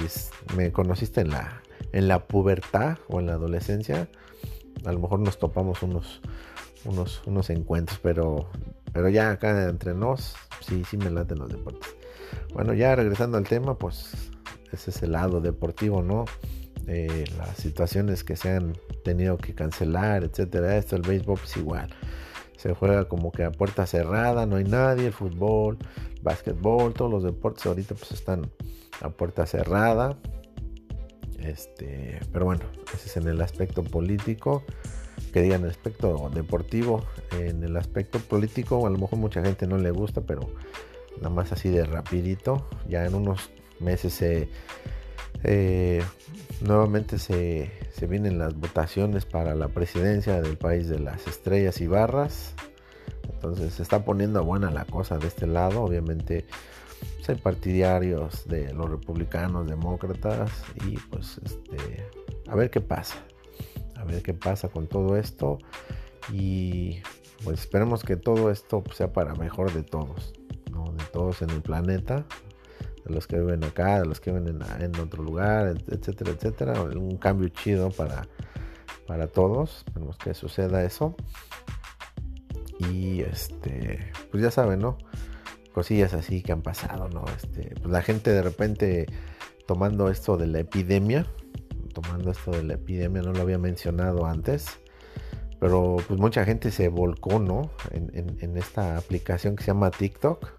me 0.57 0.73
conociste 0.73 1.21
en 1.21 1.31
la, 1.31 1.63
en 1.93 2.09
la 2.09 2.27
pubertad 2.27 2.99
o 3.09 3.21
en 3.21 3.27
la 3.27 3.35
adolescencia, 3.35 4.09
a 4.85 4.91
lo 4.91 4.99
mejor 4.99 5.21
nos 5.21 5.39
topamos 5.39 5.81
unos, 5.85 6.21
unos, 6.85 7.23
unos 7.25 7.51
encuentros, 7.51 8.01
pero, 8.03 8.51
pero 8.93 9.09
ya 9.09 9.31
acá 9.31 9.69
entre 9.69 9.95
nos, 9.95 10.35
sí, 10.61 10.83
sí 10.91 10.97
me 10.97 11.11
laten 11.11 11.39
los 11.39 11.51
deportes. 11.51 11.95
Bueno, 12.53 12.75
ya 12.75 12.97
regresando 12.97 13.39
al 13.39 13.47
tema, 13.47 13.79
pues 13.79 14.33
ese 14.73 14.91
es 14.91 15.03
el 15.05 15.13
lado 15.13 15.41
deportivo, 15.41 16.03
¿no? 16.03 16.25
Eh, 16.89 17.27
las 17.37 17.59
situaciones 17.59 18.25
que 18.25 18.35
se 18.35 18.51
han 18.51 18.73
tenido 19.05 19.37
que 19.37 19.55
cancelar, 19.55 20.25
etcétera. 20.25 20.77
Esto, 20.77 20.97
el 20.97 21.03
béisbol, 21.03 21.39
pues 21.39 21.57
igual 21.57 21.95
se 22.59 22.75
juega 22.75 23.07
como 23.07 23.31
que 23.31 23.45
a 23.45 23.53
puerta 23.53 23.87
cerrada, 23.87 24.45
no 24.45 24.57
hay 24.57 24.65
nadie, 24.65 25.07
el 25.07 25.13
fútbol, 25.13 25.79
básquetbol, 26.23 26.93
todos 26.93 27.09
los 27.09 27.23
deportes 27.23 27.65
ahorita 27.65 27.95
pues 27.95 28.11
están 28.11 28.51
a 29.01 29.11
puerta 29.11 29.47
cerrada. 29.47 30.19
Este, 31.39 32.19
pero 32.33 32.47
bueno, 32.47 32.63
ese 32.93 33.09
es 33.09 33.17
en 33.17 33.29
el 33.29 33.41
aspecto 33.43 33.85
político, 33.85 34.65
que 35.33 35.41
digan 35.41 35.63
el 35.63 35.71
aspecto 35.71 36.31
deportivo, 36.35 37.05
en 37.39 37.63
el 37.63 37.77
aspecto 37.77 38.19
político 38.19 38.85
a 38.89 38.91
lo 38.91 38.99
mejor 38.99 39.21
mucha 39.21 39.41
gente 39.41 39.69
no 39.69 39.79
le 39.79 39.93
gusta, 39.93 40.23
pero 40.23 40.41
nada 41.19 41.31
más 41.31 41.53
así 41.53 41.69
de 41.69 41.85
rapidito, 41.85 42.67
ya 42.89 43.07
en 43.07 43.15
unos 43.15 43.51
meses 43.79 44.15
se 44.15 44.49
eh, 45.45 46.03
nuevamente 46.61 47.19
se, 47.19 47.71
vienen 48.09 48.39
las 48.39 48.55
votaciones 48.55 49.25
para 49.25 49.55
la 49.55 49.69
presidencia 49.69 50.41
del 50.41 50.57
país 50.57 50.89
de 50.89 50.99
las 50.99 51.27
estrellas 51.27 51.81
y 51.81 51.87
barras. 51.87 52.55
Entonces 53.33 53.75
se 53.75 53.83
está 53.83 54.05
poniendo 54.05 54.43
buena 54.45 54.71
la 54.71 54.85
cosa 54.85 55.19
de 55.19 55.29
este 55.29 55.47
lado. 55.47 55.83
Obviamente 55.83 56.47
pues, 57.17 57.29
hay 57.29 57.37
partidarios 57.37 58.49
de 58.49 58.73
los 58.73 58.91
republicanos, 58.91 59.69
demócratas 59.69 60.51
y 60.87 60.97
pues 60.97 61.41
este, 61.45 62.07
a 62.49 62.55
ver 62.57 62.71
qué 62.71 62.81
pasa. 62.81 63.17
A 63.97 64.05
ver 64.05 64.23
qué 64.23 64.35
pasa 64.35 64.69
con 64.69 64.87
todo 64.87 65.17
esto. 65.17 65.59
Y 66.33 67.01
pues 67.45 67.61
esperemos 67.61 68.03
que 68.03 68.17
todo 68.17 68.51
esto 68.51 68.83
sea 68.93 69.13
para 69.13 69.35
mejor 69.35 69.73
de 69.73 69.83
todos, 69.83 70.33
de 70.65 71.05
todos 71.13 71.43
en 71.43 71.51
el 71.51 71.63
planeta 71.63 72.27
de 73.05 73.15
los 73.15 73.27
que 73.27 73.39
viven 73.39 73.65
acá, 73.65 74.01
de 74.01 74.07
los 74.07 74.21
que 74.21 74.31
viven 74.33 74.63
en, 74.81 75.01
otro 75.01 75.23
lugar, 75.23 75.77
etcétera, 75.89 76.33
etcétera. 76.33 76.83
Un 76.83 77.17
cambio 77.17 77.49
chido 77.49 77.91
para, 77.91 78.27
para 79.07 79.27
todos. 79.27 79.79
Esperemos 79.79 80.17
que 80.19 80.35
suceda 80.35 80.85
eso. 80.85 81.15
Y 82.91 83.21
este, 83.21 84.13
pues 84.31 84.43
ya 84.43 84.51
saben, 84.51 84.81
¿no? 84.81 84.99
Cosillas 85.73 86.15
así 86.15 86.43
que 86.43 86.53
han 86.53 86.63
pasado, 86.63 87.09
¿no? 87.09 87.25
Este, 87.37 87.75
pues 87.77 87.91
la 87.91 88.03
gente 88.03 88.31
de 88.31 88.43
repente 88.43 89.07
tomando 89.67 90.09
esto 90.09 90.37
de 90.37 90.47
la 90.47 90.61
epidemia, 90.61 91.27
tomando 91.93 92.31
esto 92.31 92.53
de 92.53 92.63
la 92.63 92.75
epidemia, 92.75 93.23
no 93.23 93.33
lo 93.33 93.43
había 93.43 93.59
mencionado 93.59 94.27
antes, 94.27 94.67
pero 95.61 95.97
pues 96.07 96.19
mucha 96.19 96.45
gente 96.45 96.71
se 96.71 96.89
volcó, 96.89 97.39
¿no? 97.39 97.71
En, 97.91 98.37
en 98.41 98.57
esta 98.57 98.97
aplicación 98.97 99.57
que 99.57 99.65
se 99.65 99.69
llama 99.69 99.91
TikTok. 99.91 100.53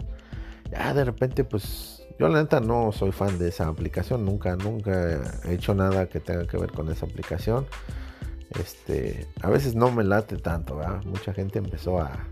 Ya 0.71 0.93
de 0.93 1.05
repente, 1.05 1.43
pues 1.43 1.98
yo 2.19 2.27
la 2.27 2.41
neta 2.41 2.59
no 2.59 2.91
soy 2.91 3.13
fan 3.13 3.39
de 3.39 3.47
esa 3.47 3.69
aplicación, 3.69 4.25
nunca, 4.25 4.57
nunca 4.57 5.21
he 5.45 5.53
hecho 5.53 5.73
nada 5.73 6.09
que 6.09 6.19
tenga 6.19 6.45
que 6.45 6.57
ver 6.57 6.71
con 6.73 6.91
esa 6.91 7.05
aplicación. 7.05 7.65
Este, 8.59 9.25
a 9.41 9.49
veces 9.49 9.75
no 9.75 9.89
me 9.89 10.03
late 10.03 10.35
tanto, 10.35 10.75
¿verdad? 10.75 11.01
Mucha 11.05 11.33
gente 11.33 11.59
empezó 11.59 12.01
a, 12.01 12.27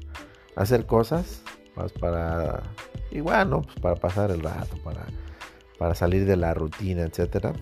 hacer 0.57 0.87
cosas 0.87 1.41
para, 2.01 2.63
igual, 3.11 3.49
¿no? 3.49 3.61
Pues 3.61 3.79
para 3.79 3.95
pasar 3.95 4.31
el 4.31 4.41
rato, 4.41 4.75
para, 4.83 5.05
para 5.77 5.95
salir 5.95 6.25
de 6.25 6.35
la 6.35 6.53
rutina, 6.53 7.03
etcétera. 7.03 7.53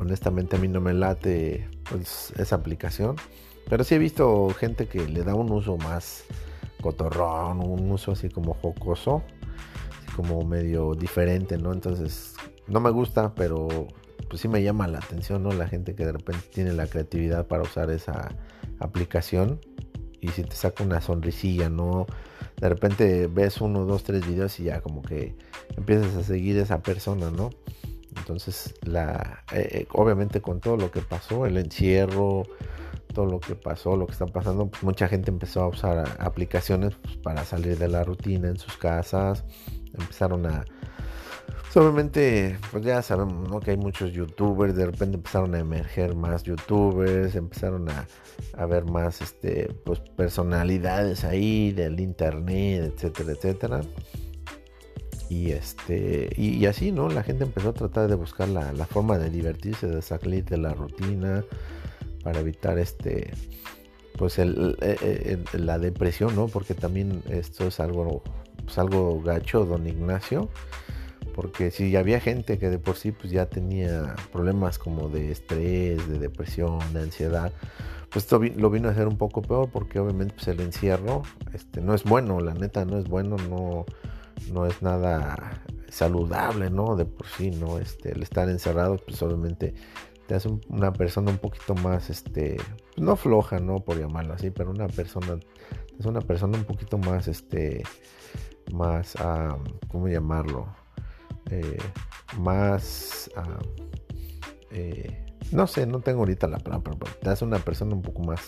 Honestamente 0.00 0.56
a 0.56 0.58
mí 0.58 0.66
no 0.66 0.80
me 0.80 0.92
late 0.92 1.68
pues, 1.88 2.32
esa 2.36 2.56
aplicación, 2.56 3.14
pero 3.68 3.84
sí 3.84 3.94
he 3.94 3.98
visto 3.98 4.48
gente 4.58 4.88
que 4.88 5.06
le 5.06 5.22
da 5.22 5.34
un 5.34 5.52
uso 5.52 5.76
más 5.76 6.24
cotorrón, 6.82 7.60
un 7.60 7.90
uso 7.92 8.12
así 8.12 8.28
como 8.28 8.54
jocoso 8.54 9.22
como 10.16 10.42
medio 10.44 10.94
diferente, 10.94 11.58
¿no? 11.58 11.72
Entonces, 11.72 12.34
no 12.66 12.80
me 12.80 12.90
gusta, 12.90 13.34
pero 13.34 13.68
pues 14.28 14.40
sí 14.40 14.48
me 14.48 14.62
llama 14.62 14.88
la 14.88 14.98
atención, 14.98 15.42
¿no? 15.42 15.52
La 15.52 15.68
gente 15.68 15.94
que 15.94 16.06
de 16.06 16.12
repente 16.12 16.42
tiene 16.52 16.72
la 16.72 16.86
creatividad 16.86 17.46
para 17.46 17.62
usar 17.62 17.90
esa 17.90 18.34
aplicación 18.80 19.60
y 20.20 20.28
si 20.28 20.42
te 20.42 20.56
saca 20.56 20.82
una 20.82 21.00
sonrisilla, 21.00 21.68
¿no? 21.68 22.06
De 22.56 22.68
repente 22.68 23.28
ves 23.28 23.60
uno, 23.60 23.84
dos, 23.84 24.02
tres 24.02 24.26
videos 24.26 24.58
y 24.58 24.64
ya 24.64 24.80
como 24.80 25.02
que 25.02 25.36
empiezas 25.76 26.16
a 26.16 26.22
seguir 26.22 26.56
esa 26.58 26.80
persona, 26.82 27.30
¿no? 27.30 27.50
Entonces, 28.16 28.74
la, 28.82 29.44
eh, 29.52 29.68
eh, 29.70 29.86
obviamente 29.92 30.40
con 30.40 30.60
todo 30.60 30.78
lo 30.78 30.90
que 30.90 31.02
pasó, 31.02 31.44
el 31.46 31.58
encierro, 31.58 32.44
lo 33.24 33.40
que 33.40 33.54
pasó, 33.54 33.96
lo 33.96 34.06
que 34.06 34.12
está 34.12 34.26
pasando, 34.26 34.66
pues 34.66 34.82
mucha 34.82 35.08
gente 35.08 35.30
empezó 35.30 35.62
a 35.62 35.68
usar 35.68 36.16
aplicaciones 36.18 36.94
pues, 37.02 37.16
para 37.16 37.44
salir 37.44 37.78
de 37.78 37.88
la 37.88 38.04
rutina 38.04 38.48
en 38.48 38.58
sus 38.58 38.76
casas, 38.76 39.44
empezaron 39.94 40.46
a... 40.46 40.64
Pues, 41.62 41.76
obviamente, 41.76 42.58
pues 42.70 42.84
ya 42.84 43.00
sabemos 43.02 43.48
¿no? 43.48 43.60
que 43.60 43.72
hay 43.72 43.76
muchos 43.76 44.12
youtubers, 44.12 44.74
de 44.74 44.86
repente 44.86 45.16
empezaron 45.16 45.54
a 45.54 45.58
emerger 45.58 46.14
más 46.14 46.42
youtubers, 46.42 47.34
empezaron 47.34 47.88
a, 47.88 48.06
a 48.56 48.66
ver 48.66 48.84
más 48.84 49.20
este, 49.22 49.72
pues, 49.84 50.00
personalidades 50.00 51.24
ahí 51.24 51.72
del 51.72 52.00
internet, 52.00 52.92
etcétera, 52.94 53.32
etcétera. 53.32 53.80
Y 55.28 55.50
este 55.50 56.30
y, 56.36 56.64
así, 56.66 56.92
¿no? 56.92 57.08
La 57.08 57.24
gente 57.24 57.42
empezó 57.42 57.70
a 57.70 57.74
tratar 57.74 58.08
de 58.08 58.14
buscar 58.14 58.48
la, 58.48 58.72
la, 58.72 58.86
forma 58.86 59.18
de 59.18 59.28
divertirse, 59.28 59.88
de 59.88 60.00
salir 60.00 60.44
de 60.44 60.56
la 60.56 60.72
rutina 60.72 61.44
para 62.26 62.40
evitar 62.40 62.76
este 62.80 63.30
pues 64.18 64.40
el, 64.40 64.76
la 65.52 65.78
depresión, 65.78 66.34
¿no? 66.34 66.48
Porque 66.48 66.74
también 66.74 67.22
esto 67.28 67.68
es 67.68 67.78
algo 67.78 68.24
pues 68.64 68.78
algo 68.78 69.22
gacho 69.22 69.64
don 69.64 69.86
Ignacio, 69.86 70.48
porque 71.36 71.70
si 71.70 71.94
había 71.94 72.18
gente 72.18 72.58
que 72.58 72.68
de 72.68 72.80
por 72.80 72.96
sí 72.96 73.12
pues 73.12 73.30
ya 73.30 73.46
tenía 73.46 74.16
problemas 74.32 74.76
como 74.80 75.08
de 75.08 75.30
estrés, 75.30 76.08
de 76.08 76.18
depresión, 76.18 76.80
de 76.92 77.02
ansiedad, 77.02 77.52
pues 78.10 78.24
esto 78.24 78.40
lo 78.40 78.70
vino 78.70 78.88
a 78.88 78.90
hacer 78.90 79.06
un 79.06 79.18
poco 79.18 79.40
peor 79.40 79.70
porque 79.70 80.00
obviamente 80.00 80.34
pues 80.34 80.48
el 80.48 80.58
encierro 80.58 81.22
este, 81.54 81.80
no 81.80 81.94
es 81.94 82.02
bueno, 82.02 82.40
la 82.40 82.54
neta 82.54 82.84
no 82.84 82.98
es 82.98 83.06
bueno, 83.06 83.36
no, 83.48 83.86
no 84.52 84.66
es 84.66 84.82
nada 84.82 85.62
saludable, 85.90 86.70
¿no? 86.70 86.96
De 86.96 87.04
por 87.04 87.28
sí, 87.28 87.52
¿no? 87.52 87.78
Este, 87.78 88.10
el 88.10 88.24
estar 88.24 88.50
encerrado 88.50 88.96
pues 88.96 89.22
obviamente 89.22 89.74
te 90.26 90.34
hace 90.34 90.48
una 90.68 90.92
persona 90.92 91.30
un 91.30 91.38
poquito 91.38 91.74
más, 91.74 92.10
este, 92.10 92.56
no 92.96 93.16
floja, 93.16 93.58
¿no? 93.60 93.80
Por 93.80 93.98
llamarlo 93.98 94.34
así, 94.34 94.50
pero 94.50 94.70
una 94.70 94.88
persona, 94.88 95.38
es 95.98 96.06
una 96.06 96.20
persona 96.20 96.58
un 96.58 96.64
poquito 96.64 96.98
más, 96.98 97.28
este, 97.28 97.84
más, 98.72 99.14
¿cómo 99.88 100.08
llamarlo? 100.08 100.66
Eh, 101.50 101.78
más, 102.38 103.30
eh, 104.70 105.24
no 105.52 105.66
sé, 105.66 105.86
no 105.86 106.00
tengo 106.00 106.20
ahorita 106.20 106.48
la 106.48 106.58
palabra, 106.58 106.92
pero 106.98 107.12
te 107.20 107.30
hace 107.30 107.44
una 107.44 107.58
persona 107.58 107.94
un 107.94 108.02
poco 108.02 108.22
más, 108.22 108.40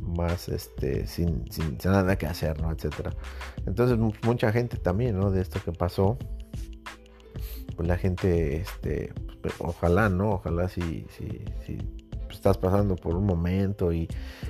más 0.00 0.48
este, 0.48 1.06
sin, 1.08 1.50
sin, 1.50 1.78
nada 1.84 2.16
que 2.16 2.26
hacer, 2.26 2.60
¿no? 2.62 2.70
Etcétera. 2.70 3.10
Entonces, 3.66 3.98
mucha 4.24 4.52
gente 4.52 4.76
también, 4.76 5.18
¿no? 5.18 5.32
De 5.32 5.42
esto 5.42 5.60
que 5.64 5.72
pasó, 5.72 6.16
pues 7.74 7.88
la 7.88 7.96
gente, 7.98 8.58
este, 8.58 9.12
ojalá, 9.58 10.08
¿no? 10.08 10.32
Ojalá 10.32 10.68
si, 10.68 11.06
si, 11.16 11.78
estás 12.30 12.58
pasando 12.58 12.96
por 12.96 13.14
un 13.14 13.24
momento 13.24 13.92
y 13.92 14.08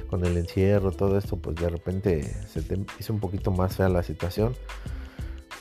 con 0.08 0.24
el 0.24 0.36
encierro, 0.36 0.90
todo 0.92 1.18
esto, 1.18 1.36
pues 1.36 1.56
de 1.56 1.68
repente 1.68 2.22
se 2.48 2.62
te 2.62 2.78
hizo 2.98 3.12
un 3.12 3.20
poquito 3.20 3.50
más 3.50 3.76
fea 3.76 3.88
la 3.88 4.02
situación. 4.02 4.54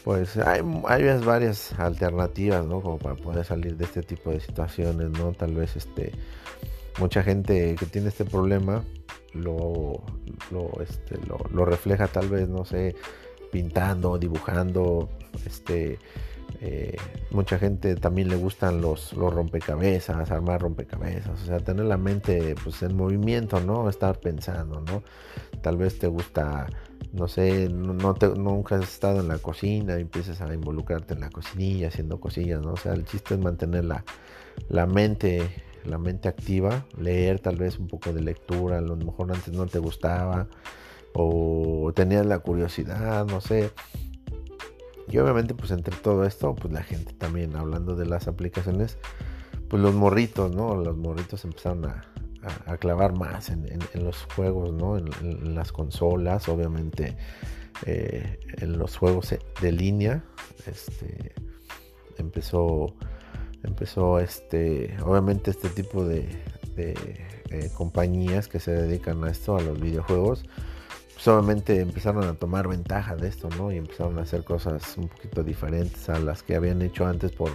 Pues 0.04 0.38
hay, 0.38 0.62
hay 0.88 1.18
varias 1.20 1.78
alternativas, 1.80 2.66
¿no? 2.66 2.82
Como 2.82 3.00
para 3.00 3.16
poder 3.16 3.46
salir 3.46 3.76
de 3.76 3.86
este 3.86 4.04
tipo 4.04 4.32
de 4.32 4.40
situaciones, 4.40 5.10
¿no? 5.10 5.32
Tal 5.34 5.54
vez 5.54 5.76
este 5.76 6.12
mucha 7.00 7.24
gente 7.24 7.76
que 7.78 7.86
tiene 7.86 8.10
este 8.10 8.26
problema 8.26 8.84
lo, 9.34 10.02
lo, 10.52 10.72
este, 10.82 11.18
lo, 11.28 11.66
refleja 11.66 12.08
tal 12.08 12.30
vez, 12.30 12.48
no 12.48 12.64
sé, 12.64 12.96
pintando, 13.52 14.18
dibujando, 14.18 15.10
este, 15.46 16.00
eh, 16.62 16.96
mucha 17.32 17.60
gente 17.60 17.96
también 17.96 18.30
le 18.30 18.36
gustan 18.36 18.82
los, 18.82 19.14
los, 19.14 19.34
rompecabezas, 19.34 20.32
armar 20.32 20.62
rompecabezas, 20.62 21.42
o 21.42 21.46
sea, 21.46 21.60
tener 21.60 21.86
la 21.86 21.98
mente 21.98 22.56
pues 22.64 22.82
en 22.84 22.96
movimiento, 22.96 23.60
¿no? 23.60 23.90
Estar 23.90 24.20
pensando, 24.20 24.82
¿no? 24.82 25.04
Tal 25.62 25.78
vez 25.78 26.00
te 26.00 26.08
gusta, 26.08 26.68
no 27.14 27.28
sé, 27.28 27.70
nunca 27.70 28.76
has 28.76 28.84
estado 28.84 29.20
en 29.20 29.28
la 29.28 29.38
cocina 29.38 29.98
y 29.98 30.02
empiezas 30.02 30.42
a 30.42 30.54
involucrarte 30.54 31.14
en 31.14 31.22
la 31.22 31.30
cocinilla, 31.30 31.90
haciendo 31.90 32.20
cosillas, 32.20 32.62
¿no? 32.62 32.74
O 32.74 32.78
sea, 32.78 32.94
el 32.94 33.06
chiste 33.06 33.34
es 33.36 33.40
mantener 33.40 33.86
la, 33.86 34.04
la 34.70 34.86
mente 34.86 35.50
la 35.86 35.98
mente 35.98 36.28
activa, 36.28 36.86
leer 36.98 37.40
tal 37.40 37.58
vez 37.58 37.78
un 37.78 37.88
poco 37.88 38.12
de 38.12 38.22
lectura, 38.22 38.80
a 38.80 38.82
lo 38.82 38.96
mejor 38.96 39.32
antes 39.32 39.54
no 39.54 39.68
te 39.68 39.80
gustaba 39.80 40.48
o 41.14 41.92
tenías 41.96 42.26
la 42.26 42.40
curiosidad, 42.40 43.26
no 43.26 43.40
sé. 43.40 43.72
Y 45.08 45.18
obviamente 45.18 45.54
pues 45.54 45.72
entre 45.72 45.96
todo 45.96 46.26
esto, 46.26 46.56
pues 46.56 46.74
la 46.74 46.84
gente 46.84 47.14
también 47.14 47.56
hablando 47.56 47.96
de 47.96 48.06
las 48.06 48.28
aplicaciones, 48.28 48.98
pues 49.70 49.82
los 49.82 49.94
morritos, 49.94 50.54
¿no? 50.54 50.76
Los 50.76 50.98
morritos 50.98 51.44
empezaron 51.46 51.86
a, 51.86 52.06
clavar 52.78 53.14
más 53.14 53.50
en, 53.50 53.80
los 53.96 54.28
juegos, 54.36 54.72
¿no? 54.72 54.98
En, 54.98 55.56
las 55.56 55.72
consolas, 55.72 56.48
obviamente 56.48 57.18
eh, 57.86 58.40
en 58.58 58.78
los 58.78 58.98
juegos 58.98 59.36
de 59.62 59.72
línea, 59.72 60.24
este, 60.68 61.34
empezó 62.18 62.94
empezó 63.66 64.20
este, 64.20 64.96
obviamente 65.04 65.52
este 65.52 65.70
tipo 65.70 66.06
de, 66.06 66.28
eh, 66.78 67.70
compañías 67.74 68.48
que 68.48 68.60
se 68.60 68.72
dedican 68.72 69.24
a 69.24 69.32
esto, 69.32 69.58
a 69.58 69.62
los 69.62 69.80
videojuegos, 69.80 70.46
pues 71.26 71.36
obviamente 71.36 71.82
empezaron 71.82 72.24
a 72.26 72.36
tomar 72.36 72.68
ventaja 72.68 73.16
de 73.16 73.28
esto, 73.28 73.50
¿no? 73.58 73.72
Y 73.72 73.78
empezaron 73.78 74.20
a 74.20 74.22
hacer 74.22 74.44
cosas 74.44 74.96
un 74.96 75.08
poquito 75.08 75.42
diferentes 75.42 76.08
a 76.08 76.20
las 76.20 76.44
que 76.44 76.56
habían 76.56 76.84
hecho 76.84 77.08
antes 77.08 77.32
por, 77.32 77.50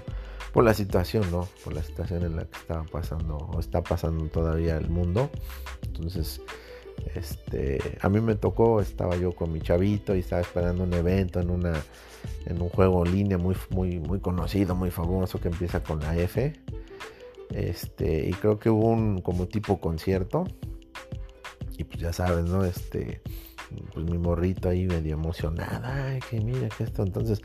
por 0.52 0.64
la 0.64 0.74
situación, 0.74 1.30
¿no? 1.30 1.46
Por 1.62 1.74
la 1.74 1.84
situación 1.84 2.24
en 2.24 2.34
la 2.34 2.46
que 2.46 2.58
estaba 2.58 2.82
pasando 2.82 3.36
o 3.36 3.60
está 3.60 3.80
pasando 3.80 4.24
todavía 4.24 4.76
el 4.76 4.88
mundo. 4.90 5.30
Entonces, 5.86 6.40
este, 7.14 7.78
a 8.00 8.08
mí 8.08 8.20
me 8.20 8.34
tocó, 8.34 8.80
estaba 8.80 9.16
yo 9.16 9.36
con 9.36 9.52
mi 9.52 9.60
chavito 9.60 10.16
y 10.16 10.18
estaba 10.18 10.42
esperando 10.42 10.82
un 10.82 10.92
evento 10.92 11.38
en 11.38 11.50
una 11.50 11.80
en 12.46 12.60
un 12.60 12.70
juego 12.70 13.06
en 13.06 13.12
línea 13.12 13.38
muy 13.38 13.54
muy 13.70 14.00
muy 14.00 14.18
conocido, 14.18 14.74
muy 14.74 14.90
famoso 14.90 15.40
que 15.40 15.46
empieza 15.46 15.80
con 15.80 16.00
la 16.00 16.16
F. 16.16 16.54
Este, 17.50 18.26
y 18.28 18.32
creo 18.32 18.58
que 18.58 18.68
hubo 18.68 18.88
un 18.88 19.20
como 19.20 19.46
tipo 19.46 19.80
concierto. 19.80 20.42
Y 21.78 21.84
pues 21.84 22.00
ya 22.00 22.12
sabes, 22.12 22.44
¿no? 22.46 22.64
Este, 22.64 23.22
pues 23.92 24.06
mi 24.06 24.18
morrito 24.18 24.68
ahí 24.68 24.86
medio 24.86 25.14
emocionada, 25.14 26.18
que 26.28 26.40
mira 26.40 26.68
que 26.68 26.84
esto, 26.84 27.02
entonces 27.02 27.42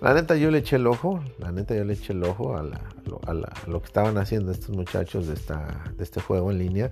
la 0.00 0.14
neta 0.14 0.36
yo 0.36 0.50
le 0.50 0.58
eché 0.58 0.76
el 0.76 0.86
ojo, 0.86 1.20
la 1.38 1.50
neta 1.52 1.74
yo 1.74 1.84
le 1.84 1.94
eché 1.94 2.12
el 2.12 2.22
ojo 2.24 2.56
a, 2.56 2.62
lo 2.62 3.80
que 3.80 3.86
estaban 3.86 4.18
haciendo 4.18 4.52
estos 4.52 4.70
muchachos 4.70 5.26
de, 5.26 5.34
esta, 5.34 5.84
de 5.96 6.04
este 6.04 6.20
juego 6.20 6.50
en 6.50 6.58
línea 6.58 6.90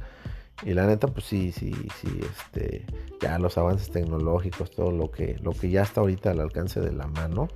y 0.64 0.72
la 0.72 0.87
neta, 0.87 1.06
pues 1.08 1.26
sí, 1.26 1.52
sí, 1.52 1.72
sí, 2.00 2.08
este, 2.22 2.87
ya 3.20 3.38
los 3.38 3.58
avances 3.58 3.90
tecnológicos, 3.90 4.70
todo 4.70 4.90
lo 4.90 5.11
que, 5.11 5.37
lo 5.42 5.52
que 5.52 5.68
ya 5.68 5.82
está 5.82 6.00
ahorita 6.00 6.30
al 6.30 6.40
alcance 6.40 6.80
de 6.80 6.92
la 6.92 7.06
mano, 7.06 7.48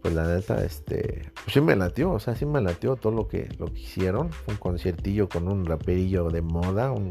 pues 0.00 0.14
la 0.14 0.26
neta, 0.28 0.64
este, 0.64 1.32
pues 1.32 1.54
sí 1.54 1.60
me 1.60 1.74
latió, 1.74 2.12
o 2.12 2.20
sea, 2.20 2.36
sí 2.36 2.46
me 2.46 2.60
latió 2.60 2.94
todo 2.96 3.12
lo 3.12 3.26
que, 3.26 3.48
lo 3.58 3.66
que 3.66 3.80
hicieron. 3.80 4.30
Un 4.46 4.56
conciertillo 4.56 5.28
con 5.28 5.48
un 5.48 5.64
raperillo 5.64 6.28
de 6.28 6.42
moda, 6.42 6.92
un 6.92 7.10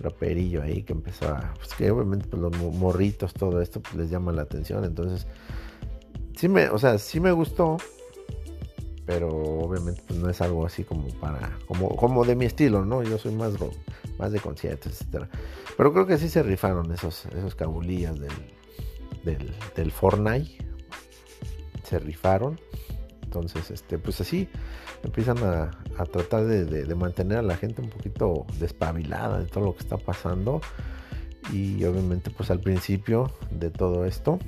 raperillo 0.00 0.62
ahí 0.62 0.82
que 0.82 0.92
empezó 0.92 1.28
a, 1.28 1.54
pues 1.56 1.74
que 1.74 1.90
obviamente 1.90 2.26
pues 2.28 2.42
los 2.42 2.56
morritos, 2.56 3.32
todo 3.32 3.60
esto, 3.60 3.80
pues 3.80 3.94
les 3.94 4.10
llama 4.10 4.32
la 4.32 4.42
atención. 4.42 4.84
Entonces, 4.84 5.26
sí 6.36 6.48
me, 6.48 6.68
o 6.68 6.78
sea, 6.78 6.98
sí 6.98 7.20
me 7.20 7.32
gustó, 7.32 7.76
pero 9.06 9.28
obviamente 9.28 10.02
pues, 10.06 10.18
no 10.18 10.28
es 10.30 10.40
algo 10.40 10.64
así 10.64 10.84
como 10.84 11.08
para 11.18 11.58
como 11.66 11.96
como 11.96 12.24
de 12.24 12.36
mi 12.36 12.44
estilo 12.44 12.84
no 12.84 13.02
yo 13.02 13.18
soy 13.18 13.34
más 13.34 13.54
más 14.18 14.32
de 14.32 14.40
conciertos 14.40 14.92
etcétera. 14.92 15.28
Pero 15.76 15.92
creo 15.92 16.06
que 16.06 16.18
sí 16.18 16.28
se 16.28 16.42
rifaron 16.42 16.92
esos 16.92 17.26
esos 17.26 17.54
cabulillas 17.54 18.18
del 18.18 18.32
del, 19.24 19.52
del 19.76 19.92
Fortnite. 19.92 20.64
Se 21.82 21.98
rifaron 21.98 22.60
entonces 23.30 23.70
este 23.70 23.96
pues 23.96 24.20
así 24.20 24.48
empiezan 25.04 25.38
a, 25.38 25.70
a 25.96 26.04
tratar 26.04 26.46
de, 26.46 26.64
de, 26.64 26.94
mantener 26.96 27.38
a 27.38 27.42
la 27.42 27.56
gente 27.56 27.80
un 27.80 27.88
poquito 27.88 28.44
despabilada 28.58 29.38
de 29.38 29.46
todo 29.46 29.66
lo 29.66 29.74
que 29.74 29.80
está 29.80 29.96
pasando 29.96 30.60
y 31.52 31.84
obviamente 31.84 32.30
pues 32.30 32.50
al 32.50 32.58
principio 32.58 33.32
de 33.52 33.70
todo 33.70 34.04
esto 34.04 34.40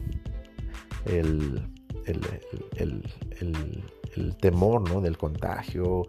el, 1.04 1.62
el, 2.06 2.20
el, 2.76 3.84
el 4.16 4.36
temor 4.36 4.88
¿no? 4.88 5.00
del 5.00 5.16
contagio, 5.16 6.06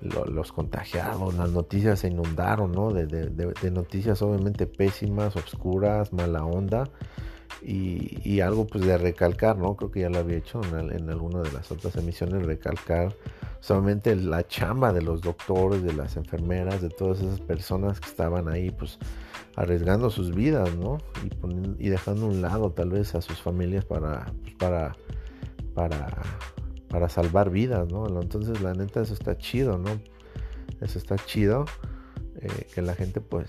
los 0.00 0.52
contagiados, 0.52 1.34
las 1.34 1.50
noticias 1.50 2.00
se 2.00 2.08
inundaron 2.08 2.72
¿no? 2.72 2.92
de, 2.92 3.70
noticias 3.70 4.20
obviamente 4.22 4.66
pésimas, 4.66 5.36
oscuras, 5.36 6.12
mala 6.12 6.44
onda. 6.44 6.88
Y, 7.68 8.40
algo 8.40 8.64
pues 8.66 8.84
de 8.84 8.96
recalcar, 8.96 9.58
¿no? 9.58 9.74
Creo 9.74 9.90
que 9.90 10.00
ya 10.00 10.08
lo 10.08 10.18
había 10.18 10.36
hecho 10.36 10.60
en, 10.62 11.10
alguna 11.10 11.40
de 11.40 11.50
las 11.50 11.72
otras 11.72 11.96
emisiones, 11.96 12.46
recalcar 12.46 13.12
solamente 13.58 14.14
la 14.14 14.46
chamba 14.46 14.92
de 14.92 15.02
los 15.02 15.20
doctores, 15.20 15.82
de 15.82 15.92
las 15.92 16.16
enfermeras, 16.16 16.80
de 16.80 16.90
todas 16.90 17.20
esas 17.20 17.40
personas 17.40 17.98
que 17.98 18.08
estaban 18.08 18.48
ahí 18.48 18.70
pues 18.70 18.98
arriesgando 19.56 20.10
sus 20.10 20.32
vidas, 20.32 20.76
¿no? 20.76 20.98
Y, 21.78 21.86
y 21.86 21.88
dejando 21.88 22.26
un 22.26 22.40
lado 22.40 22.70
tal 22.70 22.90
vez 22.90 23.16
a 23.16 23.20
sus 23.20 23.40
familias 23.40 23.84
para, 23.84 24.32
pues, 24.44 24.54
para, 24.54 24.96
para 25.74 26.22
para 26.88 27.08
salvar 27.08 27.50
vidas, 27.50 27.88
¿no? 27.90 28.06
Entonces, 28.20 28.60
la 28.60 28.72
neta, 28.72 29.02
eso 29.02 29.14
está 29.14 29.36
chido, 29.36 29.78
¿no? 29.78 30.00
Eso 30.80 30.98
está 30.98 31.16
chido. 31.16 31.66
Eh, 32.46 32.66
que 32.74 32.82
la 32.82 32.94
gente, 32.94 33.20
pues, 33.20 33.46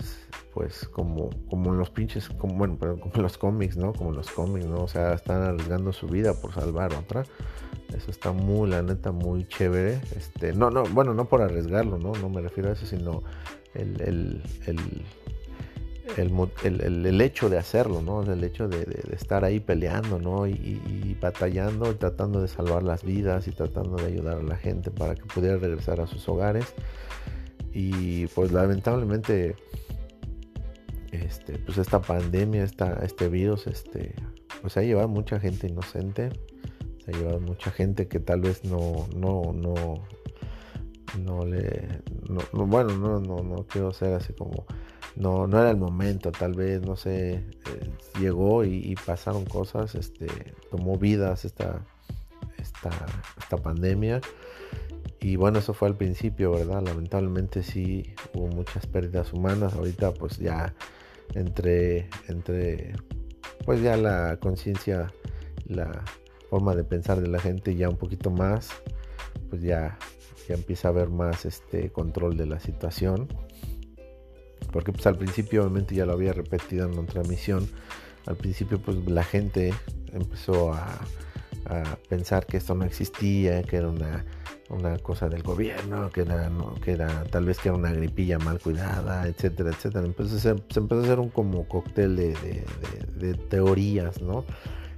pues, 0.52 0.88
como, 0.88 1.30
como 1.48 1.72
en 1.72 1.78
los 1.78 1.90
pinches, 1.90 2.28
como, 2.28 2.54
bueno, 2.54 2.78
como 2.78 3.12
en 3.14 3.22
los 3.22 3.38
cómics, 3.38 3.76
¿no? 3.76 3.92
Como 3.92 4.12
los 4.12 4.30
cómics, 4.30 4.66
¿no? 4.66 4.82
O 4.84 4.88
sea, 4.88 5.14
están 5.14 5.42
arriesgando 5.42 5.92
su 5.92 6.08
vida 6.08 6.34
por 6.34 6.52
salvar 6.52 6.92
otra. 6.94 7.24
Eso 7.96 8.10
está 8.10 8.32
muy, 8.32 8.68
la 8.68 8.82
neta, 8.82 9.12
muy 9.12 9.46
chévere. 9.46 10.00
Este, 10.16 10.52
no, 10.52 10.70
no, 10.70 10.84
bueno, 10.84 11.14
no 11.14 11.26
por 11.26 11.42
arriesgarlo, 11.42 11.98
¿no? 11.98 12.12
No 12.12 12.28
me 12.28 12.40
refiero 12.40 12.70
a 12.70 12.72
eso, 12.72 12.86
sino 12.86 13.22
el, 13.74 14.00
el, 14.00 14.42
el 14.66 15.04
el, 16.16 17.20
hecho 17.20 17.48
de 17.48 17.58
hacerlo, 17.58 18.02
¿no? 18.02 18.22
El 18.22 18.42
hecho 18.44 18.68
de, 18.68 18.86
estar 19.12 19.44
ahí 19.44 19.60
peleando, 19.60 20.18
¿no? 20.18 20.46
Y, 20.46 21.16
batallando, 21.20 21.90
y 21.90 21.94
tratando 21.94 22.40
de 22.40 22.48
salvar 22.48 22.82
las 22.82 23.04
vidas 23.04 23.46
y 23.48 23.52
tratando 23.52 23.96
de 23.96 24.06
ayudar 24.06 24.38
a 24.38 24.42
la 24.42 24.56
gente 24.56 24.90
para 24.90 25.14
que 25.14 25.22
pudiera 25.22 25.56
regresar 25.56 26.00
a 26.00 26.06
sus 26.06 26.28
hogares. 26.28 26.66
Y 27.80 28.26
pues 28.34 28.50
lamentablemente, 28.50 29.54
este, 31.12 31.60
pues 31.60 31.78
esta 31.78 32.00
pandemia, 32.00 32.64
esta, 32.64 32.94
este 33.04 33.28
virus, 33.28 33.68
este, 33.68 34.16
pues 34.60 34.76
ha 34.76 34.82
llevado 34.82 35.06
mucha 35.06 35.38
gente 35.38 35.68
inocente, 35.68 36.30
se 37.04 37.12
ha 37.12 37.14
llevado 37.16 37.38
mucha 37.38 37.70
gente 37.70 38.08
que 38.08 38.18
tal 38.18 38.40
vez 38.40 38.64
no, 38.64 39.06
no, 39.14 39.52
no, 39.52 39.74
no 41.22 41.46
le, 41.46 42.02
no, 42.28 42.66
bueno, 42.66 42.98
no, 42.98 43.20
no, 43.20 43.44
no 43.44 43.64
quiero 43.68 43.92
ser 43.92 44.14
así 44.14 44.32
como 44.32 44.66
no, 45.14 45.46
no 45.46 45.60
era 45.60 45.70
el 45.70 45.76
momento, 45.76 46.32
tal 46.32 46.54
vez, 46.54 46.82
no 46.82 46.96
sé, 46.96 47.34
eh, 47.34 47.44
llegó 48.18 48.64
y, 48.64 48.96
pasaron 49.06 49.44
cosas, 49.44 49.94
este, 49.94 50.26
tomó 50.72 50.98
vidas 50.98 51.44
esta, 51.44 51.86
esta, 52.56 52.90
esta 53.38 53.56
pandemia. 53.56 54.20
Y 55.20 55.36
bueno, 55.36 55.58
eso 55.58 55.74
fue 55.74 55.88
al 55.88 55.96
principio, 55.96 56.52
¿verdad? 56.52 56.82
Lamentablemente 56.82 57.62
sí 57.62 58.14
hubo 58.34 58.46
muchas 58.48 58.86
pérdidas 58.86 59.32
humanas. 59.32 59.74
Ahorita 59.74 60.12
pues 60.14 60.38
ya 60.38 60.74
entre, 61.34 62.08
entre 62.28 62.94
pues 63.64 63.82
ya 63.82 63.96
la 63.96 64.38
conciencia, 64.40 65.12
la 65.66 66.04
forma 66.50 66.74
de 66.74 66.84
pensar 66.84 67.20
de 67.20 67.28
la 67.28 67.40
gente 67.40 67.74
ya 67.74 67.88
un 67.88 67.96
poquito 67.96 68.30
más, 68.30 68.70
pues 69.50 69.62
ya, 69.62 69.98
ya 70.48 70.54
empieza 70.54 70.88
a 70.88 70.92
haber 70.92 71.08
más 71.08 71.44
este 71.44 71.90
control 71.90 72.36
de 72.36 72.46
la 72.46 72.60
situación 72.60 73.28
porque 74.72 74.92
pues 74.92 75.06
al 75.06 75.16
principio 75.16 75.62
obviamente 75.62 75.94
ya 75.94 76.06
lo 76.06 76.12
había 76.12 76.32
repetido 76.32 76.86
en 76.90 76.98
otra 76.98 77.22
misión, 77.22 77.68
al 78.26 78.36
principio 78.36 78.78
pues 78.78 78.96
la 79.06 79.24
gente 79.24 79.72
empezó 80.12 80.72
a, 80.72 80.86
pensar 82.08 82.46
que 82.46 82.56
esto 82.56 82.74
no 82.74 82.84
existía, 82.84 83.62
que 83.62 83.76
era 83.76 83.88
una, 83.88 84.24
cosa 85.02 85.28
del 85.28 85.42
gobierno, 85.42 86.10
que 86.10 86.22
era, 86.22 86.50
que 86.82 86.92
era 86.92 87.24
tal 87.24 87.46
vez 87.46 87.58
que 87.58 87.68
era 87.68 87.78
una 87.78 87.92
gripilla 87.92 88.38
mal 88.38 88.58
cuidada, 88.60 89.26
etcétera, 89.26 89.70
etcétera. 89.70 90.04
Entonces 90.04 90.42
se, 90.42 90.50
empezó 90.50 91.00
a 91.00 91.04
hacer 91.04 91.20
un 91.20 91.30
como 91.30 91.66
cóctel 91.66 92.16
de, 92.16 93.34
teorías, 93.48 94.20
¿no? 94.20 94.44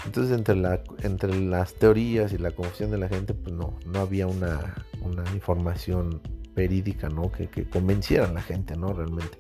Entonces 0.07 0.37
entre, 0.37 0.57
la, 0.57 0.83
entre 1.03 1.39
las 1.39 1.75
teorías 1.75 2.33
y 2.33 2.39
la 2.39 2.53
confusión 2.53 2.91
de 2.91 2.99
la 2.99 3.09
gente, 3.09 3.35
pues 3.35 3.55
no, 3.55 3.79
no 3.85 4.01
había 4.01 4.27
una, 4.27 4.87
una 5.03 5.25
información 5.35 6.21
verídica, 6.55 7.09
¿no? 7.09 7.31
Que, 7.31 7.49
que 7.49 7.69
convenciera 7.69 8.27
a 8.27 8.33
la 8.33 8.43
gente, 8.43 8.77
¿no? 8.77 8.93
Realmente. 8.93 9.39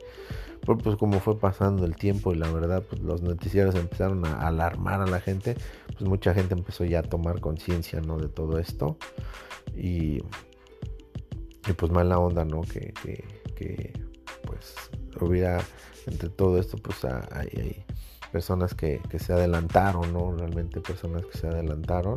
Pues, 0.64 0.78
pues 0.82 0.96
como 0.96 1.20
fue 1.20 1.38
pasando 1.38 1.84
el 1.84 1.96
tiempo 1.96 2.32
y 2.32 2.36
la 2.36 2.50
verdad, 2.50 2.82
pues 2.88 3.00
los 3.02 3.22
noticieros 3.22 3.74
empezaron 3.74 4.24
a 4.26 4.46
alarmar 4.46 5.00
a 5.00 5.06
la 5.06 5.20
gente, 5.20 5.56
pues 5.86 6.02
mucha 6.02 6.34
gente 6.34 6.54
empezó 6.54 6.84
ya 6.84 7.00
a 7.00 7.02
tomar 7.02 7.40
conciencia, 7.40 8.00
¿no? 8.00 8.18
De 8.18 8.28
todo 8.28 8.58
esto. 8.58 8.98
Y, 9.74 10.18
y 11.68 11.72
pues 11.76 11.90
mala 11.92 12.18
onda, 12.18 12.44
¿no? 12.44 12.60
Que, 12.62 12.92
que, 13.56 13.92
pues 14.46 14.74
hubiera 15.20 15.60
entre 16.06 16.30
todo 16.30 16.58
esto, 16.58 16.78
pues 16.78 17.04
hay, 17.04 17.48
hay 17.56 17.84
personas 18.32 18.74
que, 18.74 19.00
que, 19.10 19.18
se 19.18 19.32
adelantaron, 19.32 20.12
¿no? 20.12 20.32
Realmente 20.32 20.80
personas 20.80 21.24
que 21.26 21.38
se 21.38 21.46
adelantaron. 21.46 22.14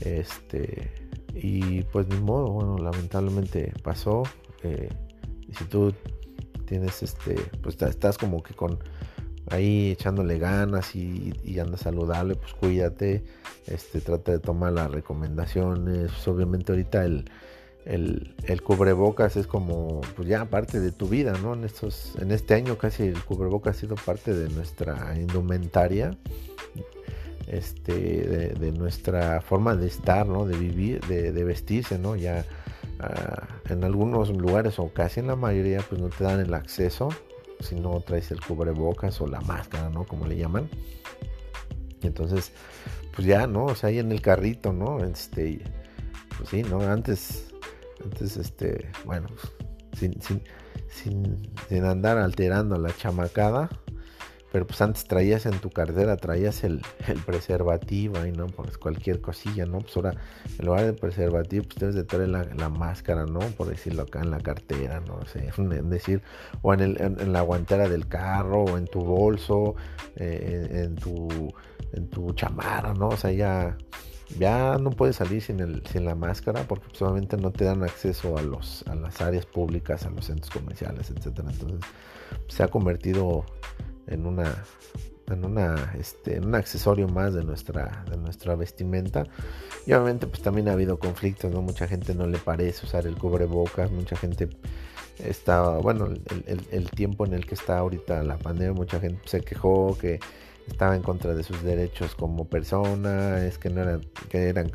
Este, 0.00 0.90
y 1.34 1.82
pues 1.84 2.08
ni 2.08 2.18
modo, 2.18 2.50
bueno, 2.50 2.78
lamentablemente 2.78 3.72
pasó. 3.82 4.22
Eh, 4.62 4.88
si 5.56 5.64
tú 5.64 5.92
tienes 6.72 7.02
este, 7.02 7.34
pues 7.62 7.76
estás 7.82 8.16
como 8.16 8.42
que 8.42 8.54
con 8.54 8.78
ahí 9.50 9.90
echándole 9.90 10.38
ganas 10.38 10.96
y, 10.96 11.34
y 11.44 11.58
andas 11.58 11.80
saludable, 11.80 12.34
pues 12.34 12.54
cuídate, 12.54 13.22
este, 13.66 14.00
trata 14.00 14.32
de 14.32 14.38
tomar 14.38 14.72
las 14.72 14.90
recomendaciones. 14.90 16.10
Pues, 16.10 16.28
obviamente 16.28 16.72
ahorita 16.72 17.04
el, 17.04 17.30
el, 17.84 18.34
el, 18.44 18.62
cubrebocas 18.62 19.36
es 19.36 19.46
como 19.46 20.00
pues 20.16 20.26
ya 20.26 20.46
parte 20.46 20.80
de 20.80 20.92
tu 20.92 21.08
vida, 21.08 21.34
¿no? 21.42 21.52
En 21.52 21.64
estos, 21.64 22.16
en 22.18 22.30
este 22.30 22.54
año 22.54 22.78
casi 22.78 23.02
el 23.02 23.22
cubrebocas 23.22 23.76
ha 23.76 23.80
sido 23.80 23.96
parte 23.96 24.32
de 24.32 24.48
nuestra 24.48 25.14
indumentaria 25.18 26.16
este, 27.48 28.54
de, 28.58 28.72
nuestra 28.72 29.42
forma 29.42 29.76
de 29.76 29.88
estar, 29.88 30.26
¿no? 30.26 30.46
De 30.46 30.56
vivir, 30.56 31.00
de, 31.02 31.44
vestirse, 31.44 31.98
¿no? 31.98 32.16
Ya 32.16 32.46
en 33.68 33.84
algunos 33.84 34.30
lugares 34.30 34.78
o 34.78 34.92
casi 34.92 35.20
en 35.20 35.28
la 35.28 35.36
mayoría 35.36 35.80
pues 35.88 36.00
no 36.00 36.08
te 36.08 36.24
dan 36.24 36.40
el 36.40 36.54
acceso 36.54 37.08
si 37.62 37.76
no 37.76 38.00
traes 38.00 38.30
el 38.30 38.40
cubrebocas 38.40 39.20
o 39.20 39.26
la 39.26 39.40
máscara, 39.40 39.88
¿no? 39.88 40.04
Como 40.04 40.26
le 40.26 40.36
llaman. 40.36 40.68
entonces, 42.02 42.52
pues 43.14 43.26
ya, 43.26 43.46
¿no? 43.46 43.66
O 43.66 43.74
sea, 43.74 43.90
ahí 43.90 43.98
en 43.98 44.10
el 44.12 44.20
carrito, 44.20 44.72
¿no? 44.72 44.98
Este, 45.04 45.62
pues 46.36 46.48
sí, 46.48 46.62
¿no? 46.62 46.80
Antes, 46.80 47.52
antes, 48.02 48.36
este, 48.36 48.90
bueno, 49.04 49.28
sin, 49.96 50.20
sin, 50.20 50.42
sin, 50.88 51.50
sin 51.68 51.84
andar 51.84 52.18
alterando 52.18 52.76
la 52.78 52.94
chamacada, 52.96 53.70
pero 54.52 54.66
pues 54.66 54.82
antes 54.82 55.04
traías 55.04 55.46
en 55.46 55.58
tu 55.60 55.70
cartera, 55.70 56.18
traías 56.18 56.62
el, 56.62 56.82
preservativo 57.24 58.24
y 58.26 58.32
no, 58.32 58.48
pues 58.48 58.76
cualquier 58.76 59.22
cosilla, 59.22 59.64
¿no? 59.64 59.80
Pues 59.80 59.96
ahora 59.96 60.14
en 60.58 60.66
lugar 60.66 60.84
del 60.84 60.94
preservativo, 60.94 61.64
pues 61.64 61.78
debes 61.78 61.94
de 61.94 62.04
traer 62.04 62.28
la, 62.28 62.68
máscara, 62.68 63.24
¿no? 63.24 63.40
Por 63.40 63.68
decirlo 63.68 64.02
acá 64.02 64.20
en 64.20 64.30
la 64.30 64.40
cartera, 64.40 65.00
no 65.00 65.24
sé, 65.24 65.48
es 65.58 65.90
decir, 65.90 66.22
o 66.60 66.74
en, 66.74 66.80
el, 66.80 67.00
en, 67.00 67.32
la 67.32 67.40
guantera 67.40 67.88
del 67.88 68.06
carro, 68.08 68.64
o 68.64 68.76
en 68.76 68.86
tu 68.86 69.00
bolso, 69.00 69.74
eh, 70.16 70.84
en, 70.84 70.96
tu, 70.96 71.50
en 71.94 72.10
tu 72.10 72.34
chamarra, 72.34 72.92
¿no? 72.92 73.08
O 73.08 73.16
sea, 73.16 73.32
ya, 73.32 73.78
ya 74.38 74.76
no 74.78 74.90
puedes 74.90 75.16
salir 75.16 75.40
sin, 75.40 75.60
el, 75.60 75.82
sin 75.86 76.04
la 76.04 76.14
máscara 76.14 76.64
porque 76.64 76.88
solamente 76.92 77.36
pues, 77.38 77.42
no 77.42 77.52
te 77.52 77.64
dan 77.64 77.82
acceso 77.84 78.36
a, 78.36 78.42
los, 78.42 78.84
a 78.86 78.94
las 78.96 79.18
áreas 79.22 79.46
públicas, 79.46 80.04
a 80.04 80.10
los 80.10 80.26
centros 80.26 80.50
comerciales, 80.50 81.10
etcétera. 81.10 81.48
Entonces, 81.50 81.80
se 82.48 82.62
ha 82.62 82.68
convertido 82.68 83.46
en 84.06 84.26
una 84.26 84.64
en 85.28 85.44
una 85.44 85.94
este 85.98 86.36
en 86.36 86.46
un 86.46 86.54
accesorio 86.54 87.08
más 87.08 87.34
de 87.34 87.44
nuestra 87.44 88.04
de 88.10 88.16
nuestra 88.16 88.54
vestimenta 88.54 89.24
y 89.86 89.92
obviamente 89.92 90.26
pues 90.26 90.42
también 90.42 90.68
ha 90.68 90.72
habido 90.72 90.98
conflictos 90.98 91.50
no 91.50 91.62
mucha 91.62 91.86
gente 91.88 92.14
no 92.14 92.26
le 92.26 92.38
parece 92.38 92.86
usar 92.86 93.06
el 93.06 93.16
cubrebocas 93.16 93.90
mucha 93.90 94.16
gente 94.16 94.48
está 95.18 95.78
bueno 95.78 96.08
el, 96.46 96.90
tiempo 96.90 97.24
en 97.24 97.34
el 97.34 97.46
que 97.46 97.54
está 97.54 97.78
ahorita 97.78 98.22
la 98.22 98.38
pandemia 98.38 98.72
mucha 98.72 99.00
gente 99.00 99.20
se 99.26 99.40
quejó 99.40 99.96
que 99.98 100.20
estaba 100.68 100.96
en 100.96 101.02
contra 101.02 101.34
de 101.34 101.42
sus 101.42 101.62
derechos 101.62 102.14
como 102.14 102.46
persona, 102.48 103.44
es 103.44 103.58
que 103.58 103.68
no 103.70 103.82
era, 103.82 104.00
que 104.28 104.48
eran 104.48 104.70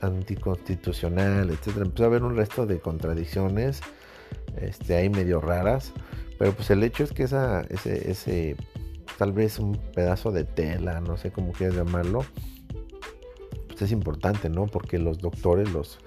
anticonstitucional, 0.00 1.50
etcétera. 1.50 1.84
Empezó 1.84 2.04
a 2.04 2.06
haber 2.06 2.22
un 2.22 2.36
resto 2.36 2.66
de 2.66 2.78
contradicciones, 2.78 3.80
este, 4.60 4.94
ahí 4.96 5.10
medio 5.10 5.40
raras. 5.40 5.92
Pero 6.42 6.54
pues 6.54 6.70
el 6.70 6.82
hecho 6.82 7.04
es 7.04 7.12
que 7.12 7.22
esa, 7.22 7.60
ese, 7.70 8.56
tal 9.16 9.30
vez 9.30 9.60
un 9.60 9.78
pedazo 9.94 10.32
de 10.32 10.42
tela, 10.42 11.00
no 11.00 11.16
sé 11.16 11.30
cómo 11.30 11.52
quieras 11.52 11.76
llamarlo, 11.76 12.24
pues 13.68 13.82
es 13.82 13.92
importante, 13.92 14.48
¿no? 14.48 14.66
Porque 14.66 14.98
los 14.98 15.20
doctores, 15.20 15.70
los, 15.70 16.00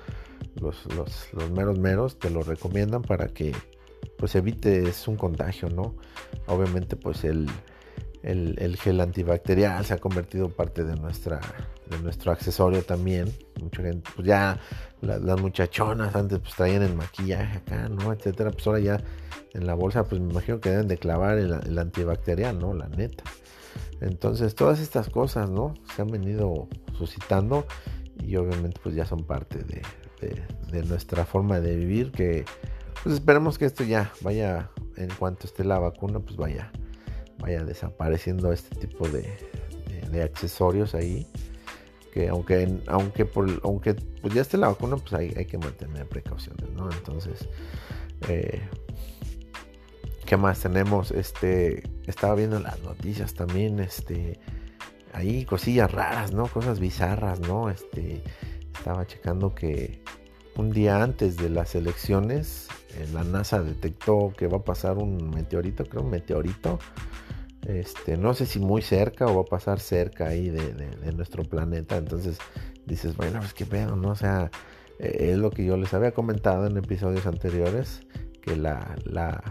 los, 0.60 0.94
los, 0.94 1.34
los 1.34 1.52
meros 1.52 1.80
meros, 1.80 2.20
te 2.20 2.30
lo 2.30 2.42
recomiendan 2.42 3.02
para 3.02 3.30
que 3.30 3.54
pues 4.18 4.36
evites 4.36 5.08
un 5.08 5.16
contagio, 5.16 5.70
¿no? 5.70 5.96
Obviamente 6.48 6.98
pues 6.98 7.24
el, 7.24 7.50
el, 8.22 8.76
gel 8.76 9.00
antibacterial 9.00 9.86
se 9.86 9.94
ha 9.94 10.00
convertido 10.00 10.50
parte 10.50 10.84
de 10.84 10.98
nuestra 10.98 11.40
de 11.90 12.00
nuestro 12.00 12.32
accesorio 12.32 12.84
también. 12.84 13.32
Mucha 13.62 13.82
gente 13.82 14.10
pues 14.16 14.28
ya 14.28 14.60
las 15.02 15.40
muchachonas 15.40 16.16
antes 16.16 16.40
pues 16.40 16.56
traían 16.56 16.82
el 16.82 16.96
maquillaje 16.96 17.58
acá 17.58 17.90
no 17.90 18.14
etcétera. 18.14 18.52
Pues 18.52 18.66
ahora 18.68 18.80
ya 18.80 19.04
en 19.54 19.68
la 19.68 19.74
bolsa 19.74 20.04
pues 20.06 20.22
me 20.22 20.32
imagino 20.32 20.60
que 20.60 20.70
deben 20.70 20.88
de 20.88 20.98
clavar 20.98 21.38
el, 21.38 21.78
antibacterial 21.78 22.60
no 22.60 22.74
la 22.74 22.88
neta. 22.88 23.24
Entonces 24.02 24.56
todas 24.56 24.80
estas 24.80 25.10
cosas 25.10 25.50
no 25.50 25.74
se 25.96 26.02
han 26.02 26.10
venido 26.10 26.68
suscitando 26.98 27.66
y 28.24 28.36
obviamente 28.36 28.80
pues 28.84 28.96
ya 28.96 29.06
son 29.06 29.24
parte 29.26 29.60
de, 29.60 29.82
de 30.72 30.84
nuestra 30.84 31.26
forma 31.26 31.60
de 31.60 31.76
vivir 31.76 32.12
que 32.12 32.46
pues 33.04 33.16
esperemos 33.16 33.58
que 33.58 33.66
esto 33.66 33.84
ya 33.84 34.12
vaya 34.22 34.72
en 34.96 35.10
cuanto 35.20 35.46
esté 35.46 35.64
la 35.64 35.78
vacuna 35.78 36.20
pues 36.20 36.38
vaya 36.38 36.72
vaya 37.40 37.64
desapareciendo 37.64 38.52
este 38.52 38.76
tipo 38.76 39.08
de, 39.08 39.26
accesorios 40.24 40.96
ahí 40.96 41.28
que 42.16 42.30
aunque 42.30 42.80
aunque 42.88 43.26
por 43.26 43.46
aunque 43.64 43.94
pues 43.94 44.34
ya 44.34 44.42
esté 44.42 44.58
la 44.58 44.70
vacuna 44.70 44.96
pues 44.96 45.14
hay, 45.14 45.34
hay 45.36 45.46
que 45.46 45.58
mantener 45.58 46.08
precauciones 46.08 46.70
no 46.70 46.90
entonces 46.90 47.50
eh, 48.30 48.62
qué 50.26 50.38
más 50.38 50.62
tenemos 50.62 51.12
este 51.12 51.84
estaba 52.08 52.36
viendo 52.36 52.58
las 52.62 52.80
noticias 52.80 53.34
también 53.34 53.82
este 53.82 54.40
ahí 55.12 55.44
cosillas 55.44 55.92
raras 55.92 56.32
no 56.32 56.48
cosas 56.48 56.80
bizarras 56.80 57.42
no 57.42 57.70
este 57.70 58.24
estaba 58.74 59.06
checando 59.06 59.54
que 59.54 60.02
un 60.56 60.72
día 60.72 61.04
antes 61.04 61.36
de 61.36 61.50
las 61.50 61.76
elecciones 61.76 62.70
eh, 62.94 63.10
la 63.12 63.26
NASA 63.26 63.62
detectó 63.62 64.32
que 64.38 64.48
va 64.48 64.60
a 64.60 64.64
pasar 64.64 65.00
un 65.00 65.32
meteorito 65.32 65.84
creo 65.84 66.04
un 66.04 66.12
meteorito 66.12 66.80
este, 67.66 68.18
no 68.18 68.34
sé 68.34 68.46
si 68.46 68.60
muy 68.60 68.82
cerca 68.82 69.26
o 69.26 69.36
va 69.36 69.42
a 69.42 69.46
pasar 69.46 69.80
cerca 69.80 70.28
ahí 70.28 70.50
de, 70.50 71.14
nuestro 71.14 71.44
planeta. 71.44 71.98
Entonces 71.98 72.38
dices, 72.86 73.16
bueno, 73.16 73.40
pues 73.40 73.54
qué 73.54 73.66
pedo, 73.66 73.96
¿no? 73.96 74.10
O 74.10 74.16
sea, 74.16 74.52
eh, 75.00 75.32
es 75.32 75.38
lo 75.38 75.52
que 75.52 75.66
yo 75.66 75.78
les 75.78 75.94
había 75.94 76.12
comentado 76.12 76.68
en 76.68 76.78
episodios 76.78 77.26
anteriores, 77.26 78.02
que 78.42 78.56
la, 78.56 78.96
la, 79.06 79.42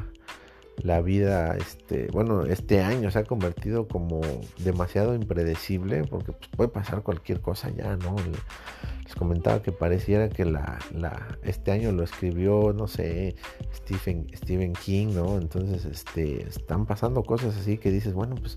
la 0.83 1.01
vida, 1.01 1.57
este, 1.57 2.09
bueno, 2.13 2.45
este 2.45 2.83
año 2.83 3.11
se 3.11 3.21
ha 3.21 3.25
convertido 3.25 3.89
como 3.89 4.21
demasiado 4.59 5.15
impredecible, 5.15 6.05
porque 6.05 6.33
pues, 6.33 6.49
puede 6.57 6.69
pasar 6.71 7.03
cualquier 7.03 7.41
cosa 7.41 7.71
ya, 7.71 7.97
¿no? 7.97 8.17
Comentaba 9.19 9.63
que 9.63 9.73
pareciera 9.73 10.29
que 10.29 10.45
la, 10.45 10.79
este 11.43 11.71
año 11.71 11.93
lo 11.93 12.03
escribió, 12.03 12.73
no 12.73 12.89
sé, 12.89 13.37
Stephen, 13.75 14.27
Stephen 14.35 14.73
King, 14.73 15.15
¿no? 15.15 15.39
Entonces, 15.39 15.85
este, 15.85 16.49
están 16.49 16.85
pasando 16.87 17.23
cosas 17.23 17.57
así 17.57 17.79
que 17.79 17.91
dices, 17.91 18.13
bueno, 18.13 18.35
pues, 18.35 18.57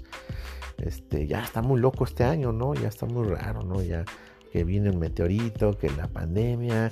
este, 0.80 1.28
ya 1.28 1.44
está 1.44 1.62
muy 1.62 1.80
loco 1.80 2.06
este 2.06 2.24
año, 2.24 2.52
¿no? 2.52 2.74
Ya 2.74 2.88
está 2.88 3.06
muy 3.06 3.28
raro, 3.28 3.62
¿no? 3.64 3.82
Ya 3.84 4.04
que 4.52 4.64
viene 4.64 4.90
un 4.90 5.00
meteorito, 5.00 5.78
que 5.78 5.90
la 5.92 6.08
pandemia, 6.08 6.92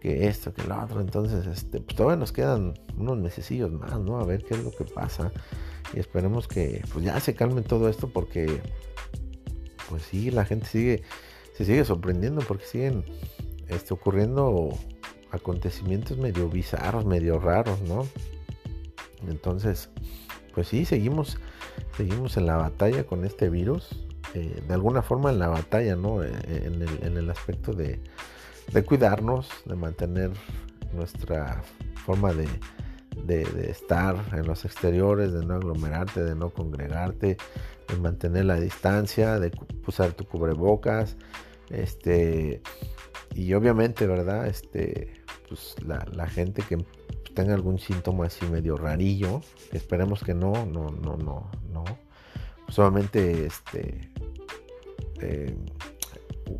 que 0.00 0.26
esto, 0.26 0.52
que 0.52 0.64
lo 0.64 0.82
otro. 0.82 1.00
Entonces, 1.00 1.46
este, 1.46 1.80
pues 1.80 1.96
todavía 1.96 2.16
nos 2.16 2.32
quedan 2.32 2.74
unos 2.96 3.18
mesecillos 3.18 3.72
más, 3.72 4.00
¿no? 4.00 4.18
A 4.18 4.24
ver 4.24 4.44
qué 4.44 4.54
es 4.54 4.64
lo 4.64 4.70
que 4.70 4.84
pasa. 4.84 5.30
Y 5.92 6.00
esperemos 6.00 6.48
que 6.48 6.82
pues 6.92 7.04
ya 7.04 7.18
se 7.20 7.34
calme 7.34 7.62
todo 7.62 7.88
esto 7.88 8.08
porque, 8.08 8.60
pues 9.88 10.02
sí, 10.04 10.30
la 10.30 10.44
gente 10.44 10.66
sigue 10.66 11.02
se 11.54 11.64
sigue 11.64 11.84
sorprendiendo 11.84 12.42
porque 12.46 12.66
siguen 12.66 13.04
este, 13.68 13.94
ocurriendo 13.94 14.76
acontecimientos 15.30 16.18
medio 16.18 16.48
bizarros, 16.48 17.06
medio 17.06 17.38
raros, 17.38 17.80
¿no? 17.82 18.06
Entonces, 19.28 19.88
pues 20.52 20.68
sí, 20.68 20.84
seguimos, 20.84 21.38
seguimos 21.96 22.36
en 22.36 22.46
la 22.46 22.56
batalla 22.56 23.04
con 23.04 23.24
este 23.24 23.48
virus. 23.48 24.04
Eh, 24.34 24.62
de 24.66 24.74
alguna 24.74 25.02
forma 25.02 25.30
en 25.30 25.38
la 25.38 25.48
batalla, 25.48 25.94
¿no? 25.94 26.22
Eh, 26.24 26.32
en, 26.46 27.16
el, 27.16 27.30
aspecto 27.30 27.72
de, 27.72 28.00
cuidarnos, 28.84 29.48
de 29.64 29.76
mantener 29.76 30.32
nuestra 30.92 31.62
forma 32.04 32.32
de, 32.32 32.48
estar 33.26 34.16
en 34.32 34.46
los 34.46 34.64
exteriores, 34.64 35.32
de 35.32 35.44
no 35.44 35.54
aglomerarte, 35.54 36.22
de 36.22 36.34
no 36.34 36.50
congregarte, 36.50 37.36
de 37.88 37.96
mantener 37.98 38.44
la 38.44 38.58
distancia, 38.58 39.38
de 39.38 39.52
usar 39.86 40.12
tu 40.12 40.24
cubrebocas, 40.24 41.16
este, 41.70 42.62
y 43.34 43.52
obviamente, 43.54 44.06
¿verdad? 44.06 44.46
Este, 44.46 45.24
pues 45.48 45.76
la, 45.84 46.26
gente 46.26 46.62
que 46.62 46.84
tenga 47.34 47.54
algún 47.54 47.78
síntoma 47.78 48.26
así 48.26 48.46
medio 48.46 48.76
rarillo, 48.76 49.40
esperemos 49.72 50.22
que 50.22 50.34
no, 50.34 50.66
no, 50.66 50.90
no, 50.90 51.16
no, 51.16 51.50
no. 51.72 51.84
Solamente 52.68 53.46
este 53.46 54.10
eh, 55.20 55.54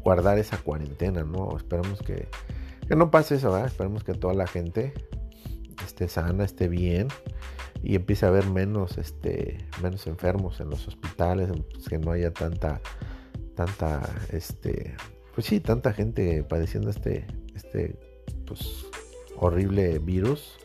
guardar 0.03 0.39
esa 0.39 0.59
cuarentena, 0.59 1.23
¿no? 1.23 1.57
Esperemos 1.57 2.01
que, 2.01 2.29
que 2.87 2.97
no 2.97 3.11
pase 3.11 3.37
eso, 3.37 3.53
¿verdad? 3.53 3.69
Esperemos 3.69 4.05
que 4.05 4.15
toda 4.15 4.35
la 4.35 4.47
gente 4.47 4.93
esté 5.85 6.09
sana, 6.09 6.45
esté 6.45 6.69
bien 6.69 7.09
y 7.83 7.97
empiece 7.97 8.27
a 8.27 8.31
haber 8.31 8.47
menos, 8.47 8.99
este, 8.99 9.59
menos 9.83 10.07
enfermos 10.07 10.61
en 10.61 10.71
los 10.71 10.89
hospitales, 10.89 11.51
pues, 11.73 11.89
que 11.89 11.99
no 11.99 12.13
haya 12.13 12.33
tanta, 12.33 12.81
tanta, 13.55 14.03
este, 14.31 14.95
pues 15.35 15.47
sí, 15.47 15.61
tanta 15.61 15.93
gente 15.93 16.43
padeciendo 16.45 16.91
este, 16.91 17.27
este, 17.55 17.99
pues 18.47 18.87
horrible 19.37 19.99
virus. 19.99 20.57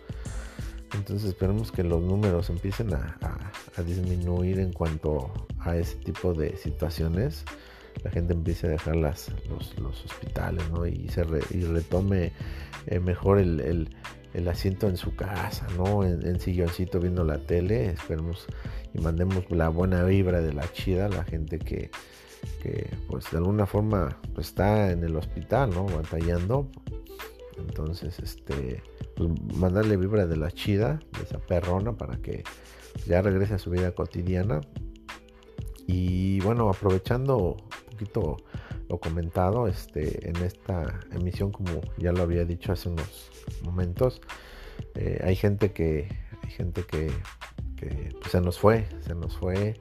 Entonces 0.94 1.30
esperemos 1.30 1.72
que 1.72 1.84
los 1.84 2.02
números 2.02 2.50
empiecen 2.50 2.94
a, 2.94 3.18
disminuir 3.86 4.60
en 4.60 4.74
cuanto 4.74 5.32
a 5.60 5.78
ese 5.78 5.96
tipo 5.98 6.34
de 6.34 6.58
situaciones. 6.58 7.46
La 8.04 8.12
gente 8.12 8.34
empiece 8.34 8.68
a 8.68 8.72
dejar 8.72 8.96
las, 8.96 9.32
los, 9.50 10.06
hospitales 10.06 10.64
y, 10.92 11.08
se 11.10 11.24
retome 11.24 12.34
eh, 12.88 13.00
mejor 13.00 13.40
el, 13.40 13.96
asiento 14.48 14.88
en 14.88 14.98
su 14.98 15.16
casa, 15.16 15.68
¿no? 15.78 16.04
En, 16.04 16.40
silloncito 16.40 17.00
viendo 17.00 17.24
la 17.24 17.38
tele. 17.40 17.88
Esperemos 17.88 18.46
y 18.94 19.00
mandemos 19.00 19.50
la 19.52 19.70
buena 19.70 20.04
vibra 20.04 20.42
de 20.42 20.54
la 20.54 20.72
chida 20.72 21.06
a 21.06 21.10
la 21.10 21.24
gente 21.24 21.60
que, 21.60 21.92
que 22.62 22.90
pues 23.08 23.30
de 23.32 23.38
alguna 23.38 23.66
forma 23.66 24.18
pues, 24.34 24.48
está 24.48 24.92
en 24.92 25.04
el 25.04 25.16
hospital, 25.16 25.72
¿no? 25.72 25.86
Batallando 25.86 26.70
entonces, 27.68 28.20
este, 28.20 28.82
pues 29.16 29.30
mandarle 29.56 29.98
vibra 29.98 30.28
de 30.28 30.38
la 30.38 30.52
chida, 30.52 31.00
de 31.18 31.24
esa 31.24 31.40
perrona, 31.40 31.98
para 31.98 32.18
que 32.18 32.44
ya 33.06 33.22
regrese 33.22 33.56
a 33.56 33.60
su 33.60 33.70
vida 33.70 33.92
cotidiana. 33.92 34.62
Y 35.88 36.40
bueno, 36.42 36.70
aprovechando 36.70 37.38
un 37.38 37.92
poquito 37.92 38.38
lo 38.90 39.00
comentado 39.00 39.68
este, 39.68 40.28
en 40.28 40.36
esta 40.38 41.00
emisión, 41.12 41.52
como 41.52 41.80
ya 41.98 42.12
lo 42.12 42.24
había 42.24 42.44
dicho 42.44 42.74
hace 42.74 42.90
unos 42.90 43.30
momentos, 43.62 44.20
eh, 44.96 45.22
hay 45.24 45.36
gente 45.36 45.72
que, 45.72 46.10
hay 46.44 46.50
gente 46.50 46.84
que, 46.84 47.12
pues, 47.78 48.32
se 48.32 48.42
nos 48.42 48.60
fue, 48.60 48.88
se 49.02 49.14
nos 49.14 49.38
fue, 49.38 49.80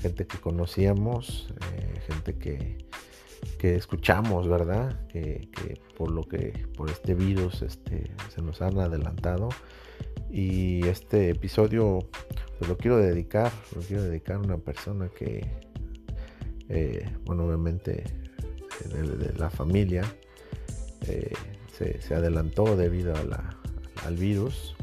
gente 0.00 0.26
que 0.26 0.38
conocíamos, 0.38 1.52
eh, 1.76 2.00
gente 2.08 2.34
que, 2.38 2.78
que 3.58 3.76
escuchamos, 3.76 4.48
¿verdad? 4.48 5.06
Que, 5.08 5.48
por 5.96 6.10
lo 6.10 6.24
que 6.24 6.66
por 6.76 6.90
este 6.90 7.14
virus 7.14 7.62
este, 7.62 8.10
se 8.34 8.42
nos 8.42 8.62
han 8.62 8.78
adelantado. 8.78 9.50
Y 10.30 10.86
este 10.86 11.28
episodio 11.30 11.98
pues 12.58 12.68
lo 12.68 12.78
quiero 12.78 12.96
dedicar, 12.96 13.52
lo 13.76 13.82
quiero 13.82 14.02
dedicar 14.02 14.36
a 14.36 14.40
una 14.40 14.56
persona 14.56 15.10
que, 15.10 15.46
eh, 16.68 17.08
bueno, 17.24 17.44
obviamente 17.44 18.21
de, 18.88 19.32
la 19.34 19.50
familia 19.50 20.04
eh, 21.06 21.32
se, 21.76 22.14
adelantó 22.14 22.76
debido 22.76 23.14
al 23.16 24.16
virus. 24.16 24.74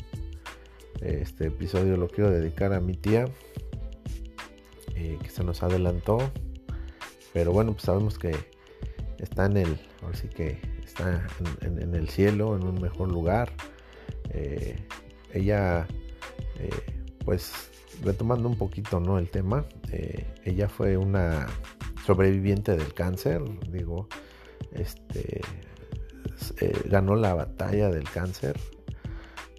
Este 1.02 1.48
episodio 1.48 1.96
lo 1.96 2.10
quiero 2.10 2.30
dedicar 2.30 2.74
a 2.74 2.82
mi 2.82 2.94
tía, 2.94 3.26
eh, 4.96 5.18
que 5.22 5.30
se 5.30 5.44
nos 5.44 5.64
adelantó. 5.64 6.32
Pero 7.32 7.54
bueno, 7.54 7.74
pues 7.74 7.84
sabemos 7.84 8.18
que 8.18 8.36
está 9.20 9.46
en 9.46 9.58
el, 9.58 9.80
ahora 10.02 10.18
sí 10.18 10.28
que 10.28 10.60
está 10.84 11.26
en, 11.62 11.96
el 11.96 12.10
cielo, 12.10 12.58
en 12.58 12.64
un 12.64 12.82
mejor 12.82 13.10
lugar. 13.10 13.54
Eh, 14.32 14.76
ella, 15.34 15.88
pues 17.24 17.70
retomando 18.04 18.50
un 18.50 18.58
poquito 18.58 19.00
¿no? 19.00 19.20
el 19.20 19.30
tema, 19.30 19.66
ella 20.44 20.68
fue 20.68 20.98
una 20.98 21.48
sobreviviente 22.10 22.76
del 22.76 22.91
cáncer, 22.95 23.39
digo, 23.69 24.08
este, 24.72 25.41
ganó 26.86 27.15
la 27.15 27.36
batalla 27.36 27.89
del 27.89 28.10
cáncer. 28.10 28.60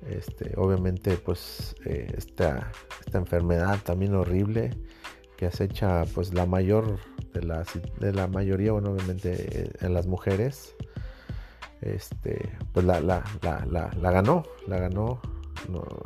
Este, 0.08 0.54
obviamente, 0.56 1.16
pues 1.16 1.76
esta, 1.84 2.72
esta 3.06 3.18
enfermedad 3.18 3.78
también 3.84 4.16
horrible 4.16 4.70
que 5.36 5.46
acecha 5.46 6.04
pues 6.12 6.34
la 6.34 6.44
mayor 6.44 6.98
de 7.32 7.42
la, 7.44 7.64
de 8.00 8.12
la 8.12 8.26
mayoría, 8.26 8.72
bueno, 8.72 8.90
obviamente 8.90 9.30
eh, 9.32 9.70
en 9.80 9.94
las 9.94 10.08
mujeres, 10.08 10.74
este, 11.82 12.50
pues 12.72 12.84
la, 12.84 13.00
la, 13.00 13.22
la, 13.40 14.10
ganó, 14.10 14.42
la 14.66 14.78
ganó, 14.80 15.20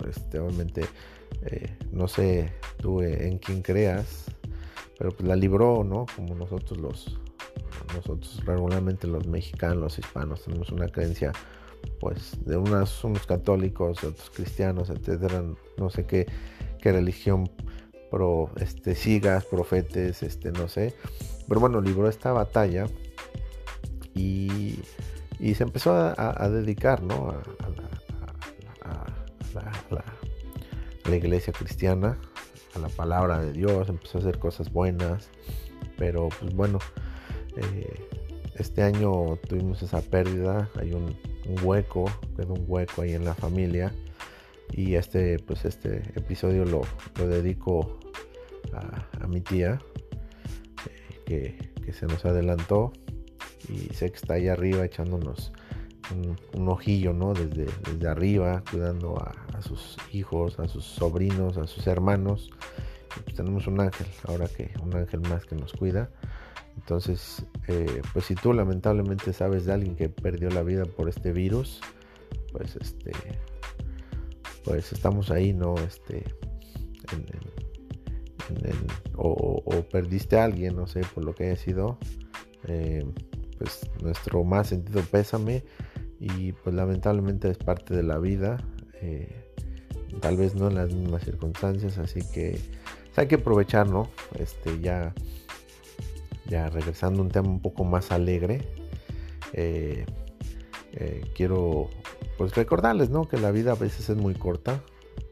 este, 0.07 0.41
obviamente, 0.41 0.85
eh, 1.47 1.79
no 1.91 2.07
sé 2.07 2.53
tú 2.77 3.01
en 3.01 3.39
quién 3.39 3.63
creas, 3.63 4.27
pero 4.99 5.11
pues 5.11 5.29
la 5.29 5.37
libró, 5.37 5.85
¿no? 5.85 6.07
Como 6.17 6.35
nosotros 6.35 6.79
los, 6.79 7.19
nosotros 7.95 8.43
regularmente 8.45 9.07
los 9.07 9.27
mexicanos, 9.27 9.77
los 9.79 9.99
hispanos, 9.99 10.43
tenemos 10.43 10.71
una 10.71 10.89
creencia, 10.89 11.33
pues, 12.01 12.37
de 12.45 12.57
unas, 12.57 13.03
unos 13.05 13.27
católicos, 13.27 14.03
otros 14.05 14.31
cristianos, 14.31 14.91
etcétera, 14.91 15.43
no 15.77 15.91
sé 15.91 16.07
qué, 16.07 16.27
qué 16.81 16.93
religión 16.93 17.51
pro, 18.11 18.51
este, 18.57 18.95
sigas, 18.95 19.45
profetes, 19.45 20.23
este, 20.23 20.53
no 20.53 20.69
sé. 20.69 20.95
Pero 21.49 21.61
bueno, 21.61 21.81
libró 21.81 22.09
esta 22.09 22.33
batalla 22.33 22.87
y, 24.15 24.79
y 25.41 25.55
se 25.55 25.65
empezó 25.65 25.93
a, 25.95 26.49
dedicar, 26.49 27.03
¿no? 27.03 27.31
A, 28.83 29.07
la, 29.91 31.17
iglesia 31.17 31.53
cristiana, 31.53 32.19
a 32.75 32.79
la 32.79 32.89
palabra 32.89 33.41
de 33.41 33.53
Dios, 33.53 33.89
empezó 33.89 34.19
a 34.19 34.21
hacer 34.21 34.39
cosas 34.39 34.73
buenas, 34.73 35.29
pero 35.97 36.29
pues 36.41 36.55
bueno, 36.55 36.79
eh, 37.57 38.09
este 38.57 38.83
año 38.83 39.37
tuvimos 39.49 39.83
esa 39.83 40.01
pérdida, 40.01 40.69
hay 40.79 40.93
un, 40.93 41.17
hueco, 41.63 42.07
quedó 42.37 42.55
un 42.55 42.65
hueco 42.67 43.03
ahí 43.03 43.13
en 43.13 43.25
la 43.25 43.35
familia 43.35 43.93
y 44.71 44.95
este 44.95 45.39
pues 45.39 45.67
este 45.67 45.99
episodio 46.17 46.65
lo, 46.65 46.83
lo 47.19 47.29
dedico 47.29 47.99
a, 48.73 49.27
mi 49.27 49.41
tía 49.41 49.79
eh, 51.27 51.59
que, 51.85 51.93
se 51.93 52.07
nos 52.07 52.25
adelantó 52.25 52.93
y 53.69 53.93
sé 53.95 54.11
que 54.11 54.17
está 54.17 54.35
ahí 54.35 54.49
arriba 54.49 54.85
echándonos 54.85 55.53
un, 56.55 56.69
ojillo 56.69 57.13
¿no? 57.13 57.35
desde, 57.35 57.67
desde 57.91 58.09
arriba 58.09 58.63
cuidando 58.71 59.19
a, 59.19 59.44
sus 59.65 59.97
hijos 60.13 60.59
a 60.61 60.69
sus 60.69 60.85
sobrinos 60.85 61.59
a 61.59 61.67
sus 61.67 61.87
hermanos. 61.87 62.51
Pues 63.25 63.37
tenemos 63.37 63.67
un 63.67 63.81
ángel 63.81 64.07
ahora 64.29 64.49
que 64.49 64.73
un 64.83 64.95
ángel 64.95 65.21
más 65.21 65.45
que 65.45 65.57
nos 65.57 65.73
cuida. 65.73 66.11
Entonces 66.77 67.45
eh, 67.69 68.03
pues 68.13 68.27
si 68.27 68.35
tú 68.35 68.53
lamentablemente 68.53 69.33
sabes 69.33 69.65
de 69.65 69.73
alguien 69.73 69.97
que 69.97 70.09
perdió 70.09 70.51
la 70.51 70.63
vida 70.63 70.85
por 70.85 71.09
este 71.09 71.33
virus 71.33 71.81
pues 72.53 72.77
este 72.77 73.13
pues 74.65 74.93
estamos 74.93 75.31
ahí, 75.31 75.53
¿no? 75.53 75.75
Este, 75.77 76.25
o, 79.15 79.85
perdiste 79.91 80.39
a 80.39 80.45
alguien, 80.45 80.75
no 80.75 80.87
sé, 80.87 81.03
por 81.15 81.25
lo 81.25 81.35
que 81.35 81.45
haya 81.45 81.57
sido, 81.57 81.99
eh, 82.67 83.05
pues 83.59 83.89
nuestro 84.03 84.43
más 84.45 84.69
sentido 84.69 85.03
pésame. 85.11 85.65
Y 86.19 86.53
pues 86.53 86.75
lamentablemente 86.75 87.51
es 87.51 87.59
parte 87.59 87.95
de 87.95 88.03
la 88.03 88.19
vida, 88.19 88.57
eh, 89.03 89.44
tal 90.21 90.37
vez 90.37 90.55
no 90.55 90.69
en 90.69 90.75
las 90.77 90.93
mismas 90.93 91.25
circunstancias, 91.25 91.99
así 91.99 92.21
que 92.33 92.59
pues, 93.07 93.19
hay 93.19 93.27
que 93.27 93.37
aprovechar, 93.37 93.89
¿no? 93.89 94.09
Este, 94.39 94.81
ya, 94.81 95.15
ya 96.47 96.69
regresando 96.71 97.21
a 97.21 97.25
un 97.25 97.31
tema 97.31 97.49
un 97.49 97.61
poco 97.61 97.85
más 97.85 98.13
alegre, 98.13 98.63
eh, 99.53 100.05
quiero 101.35 101.91
pues 102.39 102.55
recordarles, 102.55 103.11
¿no? 103.11 103.29
Que 103.29 103.37
la 103.37 103.51
vida 103.51 103.73
a 103.73 103.77
veces 103.77 104.09
es 104.11 104.17
muy 104.17 104.35
corta 104.35 104.83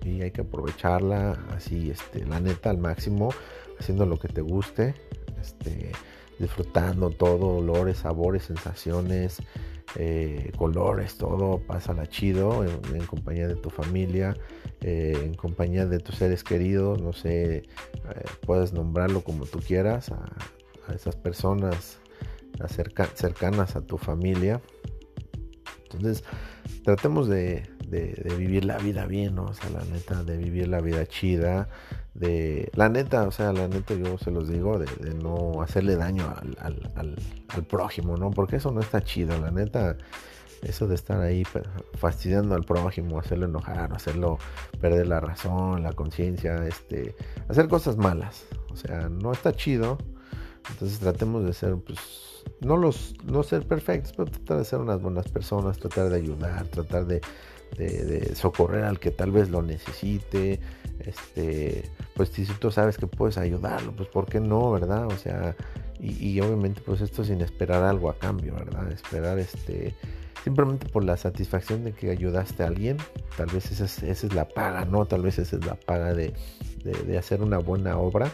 y 0.05 0.23
hay 0.23 0.31
que 0.31 0.43
aprovecharla 0.43 1.39
así, 1.55 1.91
este, 1.91 2.25
la 2.27 2.41
neta, 2.41 2.71
al 2.71 2.79
máximo, 2.79 3.31
haciendo 3.79 4.07
lo 4.07 4.19
que 4.19 4.29
te 4.29 4.41
guste, 4.41 4.95
este, 5.41 5.93
disfrutando 6.39 7.11
todo, 7.11 7.57
olores, 7.59 7.99
sabores, 7.99 8.45
sensaciones, 8.45 9.43
eh, 9.97 10.53
colores, 10.57 11.17
todo, 11.19 11.59
pásala 11.59 12.07
chido 12.07 12.65
en, 12.65 13.07
compañía 13.07 13.47
de 13.49 13.57
tu 13.57 13.71
familia, 13.71 14.37
eh, 14.83 15.17
en 15.25 15.35
compañía 15.35 15.87
de 15.87 16.01
tus 16.01 16.17
seres 16.17 16.43
queridos, 16.43 17.01
no 17.01 17.13
sé, 17.13 17.57
eh, 17.57 17.65
puedes 18.45 18.73
nombrarlo 18.73 19.23
como 19.23 19.47
tú 19.47 19.61
quieras, 19.61 20.11
a, 20.11 20.33
esas 20.93 21.15
personas 21.15 21.99
cercanas 23.15 23.77
a 23.77 23.81
tu 23.83 23.97
familia. 23.97 24.61
Entonces, 25.85 26.25
tratemos 26.85 27.29
de, 27.29 27.71
vivir 28.37 28.65
la 28.65 28.79
vida 28.79 29.07
bien, 29.07 29.37
¿no? 29.37 29.45
O 29.45 29.55
sea, 29.55 29.71
la 29.71 29.85
neta, 29.85 30.25
de 30.25 30.37
vivir 30.37 30.67
la 30.67 30.81
vida 30.81 31.07
chida, 31.07 31.69
de, 32.15 32.71
la 32.75 32.89
neta, 32.89 33.27
o 33.29 33.31
sea, 33.31 33.53
la 33.53 33.69
neta 33.69 33.95
yo 33.95 34.19
se 34.19 34.31
los 34.31 34.49
digo, 34.49 34.79
de, 34.79 35.15
no 35.15 35.63
hacerle 35.63 35.97
daño 35.97 36.25
al, 36.59 36.93
al, 36.97 37.65
prójimo, 37.67 38.17
¿no? 38.17 38.31
Porque 38.31 38.57
eso 38.57 38.73
no 38.73 38.81
está 38.81 39.03
chido, 39.03 39.39
la 39.39 39.51
neta, 39.51 39.97
eso 40.63 40.87
de 40.87 40.95
estar 40.95 41.21
ahí 41.21 41.45
fastidiando 41.95 42.55
al 42.55 42.65
prójimo, 42.65 43.19
hacerlo 43.19 43.47
enojar, 43.47 43.93
hacerlo 43.93 44.39
perder 44.81 45.09
la 45.09 45.21
razón, 45.21 45.83
la 45.83 45.93
conciencia, 45.93 46.67
este, 46.67 47.15
hacer 47.49 47.69
cosas 47.69 47.97
malas. 47.97 48.45
O 48.71 48.77
sea, 48.77 49.09
no 49.09 49.33
está 49.33 49.53
chido. 49.55 49.99
Entonces 50.71 51.01
tratemos 51.01 51.45
de 51.45 51.53
ser, 51.53 51.77
pues, 51.77 52.45
no 52.61 52.77
los, 52.77 53.15
no 53.25 53.43
ser 53.43 53.67
perfectos, 53.67 54.13
pero 54.17 54.31
tratar 54.31 54.59
de 54.59 54.65
ser 54.65 54.79
unas 54.81 55.03
buenas 55.03 55.29
personas, 55.29 55.79
tratar 55.79 56.09
de 56.09 56.17
ayudar, 56.17 56.67
tratar 56.67 57.07
de, 57.07 57.21
socorrer 58.35 58.85
al 58.85 59.01
que 59.01 59.11
tal 59.11 59.33
vez 59.33 59.51
lo 59.51 59.63
necesite. 59.63 60.61
Este, 61.01 61.91
pues 62.15 62.29
si 62.29 62.45
tú 62.45 62.71
sabes 62.71 62.97
que 62.97 63.09
puedes 63.09 63.39
ayudarlo, 63.39 63.93
pues 63.93 64.09
¿por 64.09 64.27
qué 64.27 64.39
no, 64.39 64.71
verdad? 64.71 65.07
O 65.07 65.17
sea, 65.17 65.57
y, 66.03 66.41
obviamente 66.41 66.81
pues 66.81 67.01
esto 67.01 67.23
sin 67.23 67.41
esperar 67.43 67.85
algo 67.85 68.11
a 68.11 68.19
cambio, 68.19 68.55
¿verdad? 68.55 68.91
Esperar 68.91 69.39
este 69.39 69.95
simplemente 70.43 70.89
por 70.89 71.05
la 71.05 71.17
satisfacción 71.17 71.85
de 71.85 71.93
que 71.93 72.11
ayudaste 72.11 72.65
a 72.65 72.67
alguien, 72.67 72.97
tal 73.37 73.47
vez 73.47 73.71
esa 73.71 73.85
es, 73.85 74.03
esa 74.03 74.27
es 74.27 74.35
la 74.35 74.49
paga, 74.49 74.85
¿no? 74.85 75.07
Tal 75.07 75.23
vez 75.23 75.39
esa 75.39 75.57
es 75.57 75.65
la 75.65 75.77
paga 75.77 76.13
de, 76.15 76.35
hacer 77.17 77.43
una 77.43 77.59
buena 77.59 77.99
obra. 77.99 78.33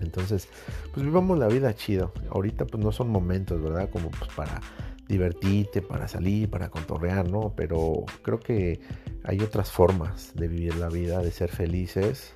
Entonces, 0.00 0.48
pues 0.94 1.04
vivamos 1.04 1.38
la 1.38 1.48
vida 1.48 1.74
chido. 1.74 2.12
Ahorita 2.30 2.64
pues 2.64 2.82
no 2.82 2.92
son 2.92 3.10
momentos, 3.10 3.62
¿verdad? 3.62 3.90
Como 3.90 4.10
pues 4.10 4.30
para 4.34 4.62
divertirte, 5.06 5.82
para 5.82 6.08
salir, 6.08 6.48
para 6.48 6.70
contorrear, 6.70 7.28
¿no? 7.28 7.52
Pero 7.54 8.04
creo 8.22 8.40
que 8.40 8.80
hay 9.24 9.40
otras 9.40 9.70
formas 9.70 10.32
de 10.34 10.48
vivir 10.48 10.76
la 10.76 10.88
vida, 10.88 11.18
de 11.18 11.30
ser 11.30 11.50
felices, 11.50 12.32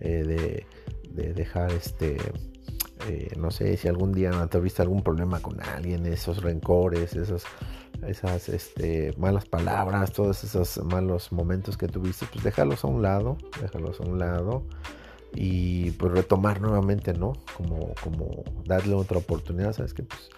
eh, 0.00 0.24
de, 0.24 0.66
de, 1.10 1.34
dejar 1.34 1.72
este... 1.72 2.16
Eh, 3.06 3.32
no 3.38 3.50
sé 3.50 3.76
si 3.76 3.88
algún 3.88 4.12
día 4.12 4.30
tuviste 4.50 4.82
algún 4.82 5.02
problema 5.02 5.40
con 5.40 5.60
alguien, 5.60 6.04
esos 6.06 6.42
rencores, 6.42 7.14
esos 7.14 7.44
esas 8.06 8.48
este, 8.48 9.12
malas 9.16 9.44
palabras, 9.44 10.12
todos 10.12 10.44
esos 10.44 10.78
malos 10.84 11.32
momentos 11.32 11.76
que 11.76 11.88
tuviste, 11.88 12.26
pues 12.32 12.44
déjalos 12.44 12.84
a 12.84 12.88
un 12.88 13.02
lado, 13.02 13.36
déjalos 13.60 14.00
a 14.00 14.04
un 14.04 14.18
lado 14.18 14.62
y 15.34 15.90
pues 15.92 16.12
retomar 16.12 16.60
nuevamente, 16.60 17.12
¿no? 17.12 17.32
Como, 17.56 17.94
como 18.02 18.44
darle 18.64 18.94
otra 18.94 19.18
oportunidad, 19.18 19.72
sabes 19.72 19.94
que 19.94 20.04
pues 20.04 20.30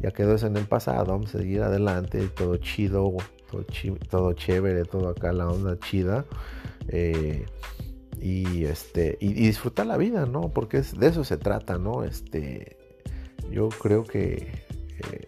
ya 0.00 0.10
quedó 0.10 0.34
eso 0.34 0.46
en 0.46 0.56
el 0.56 0.66
pasado, 0.66 1.04
vamos 1.06 1.34
a 1.34 1.38
seguir 1.38 1.62
adelante, 1.62 2.26
todo 2.28 2.56
chido, 2.56 3.16
todo, 3.50 3.64
todo 4.10 4.32
chévere, 4.32 4.84
todo 4.84 5.10
acá 5.10 5.32
la 5.32 5.48
onda 5.48 5.78
chida. 5.78 6.24
Eh, 6.88 7.46
y 8.20 8.64
este 8.64 9.16
y, 9.20 9.32
disfrutar 9.32 9.86
la 9.86 9.96
vida, 9.96 10.26
¿no? 10.26 10.50
Porque 10.50 10.78
es, 10.78 10.98
de 10.98 11.08
eso 11.08 11.24
se 11.24 11.36
trata, 11.36 11.78
¿no? 11.78 12.04
Este 12.04 12.76
yo 13.50 13.68
creo 13.68 14.04
que 14.04 14.62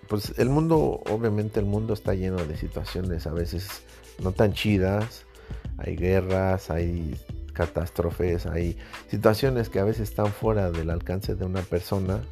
pues 0.09 0.39
el 0.39 0.49
mundo, 0.49 1.03
obviamente 1.11 1.61
el 1.61 1.67
mundo 1.67 1.95
está 1.95 2.15
lleno 2.15 2.45
de 2.45 2.57
situaciones 2.57 3.27
a 3.27 3.33
veces 3.33 3.83
no 4.23 4.33
tan 4.33 4.53
chidas. 4.53 5.27
Hay 5.79 5.97
guerras, 5.97 6.71
hay 6.71 7.17
catástrofes, 7.53 8.47
hay 8.47 8.77
situaciones 9.09 9.69
que 9.69 9.81
a 9.81 9.85
veces 9.85 10.09
están 10.09 10.29
fuera 10.29 10.71
del 10.71 10.91
alcance 10.91 11.35
de 11.35 11.45
una 11.45 11.63
persona. 11.63 12.23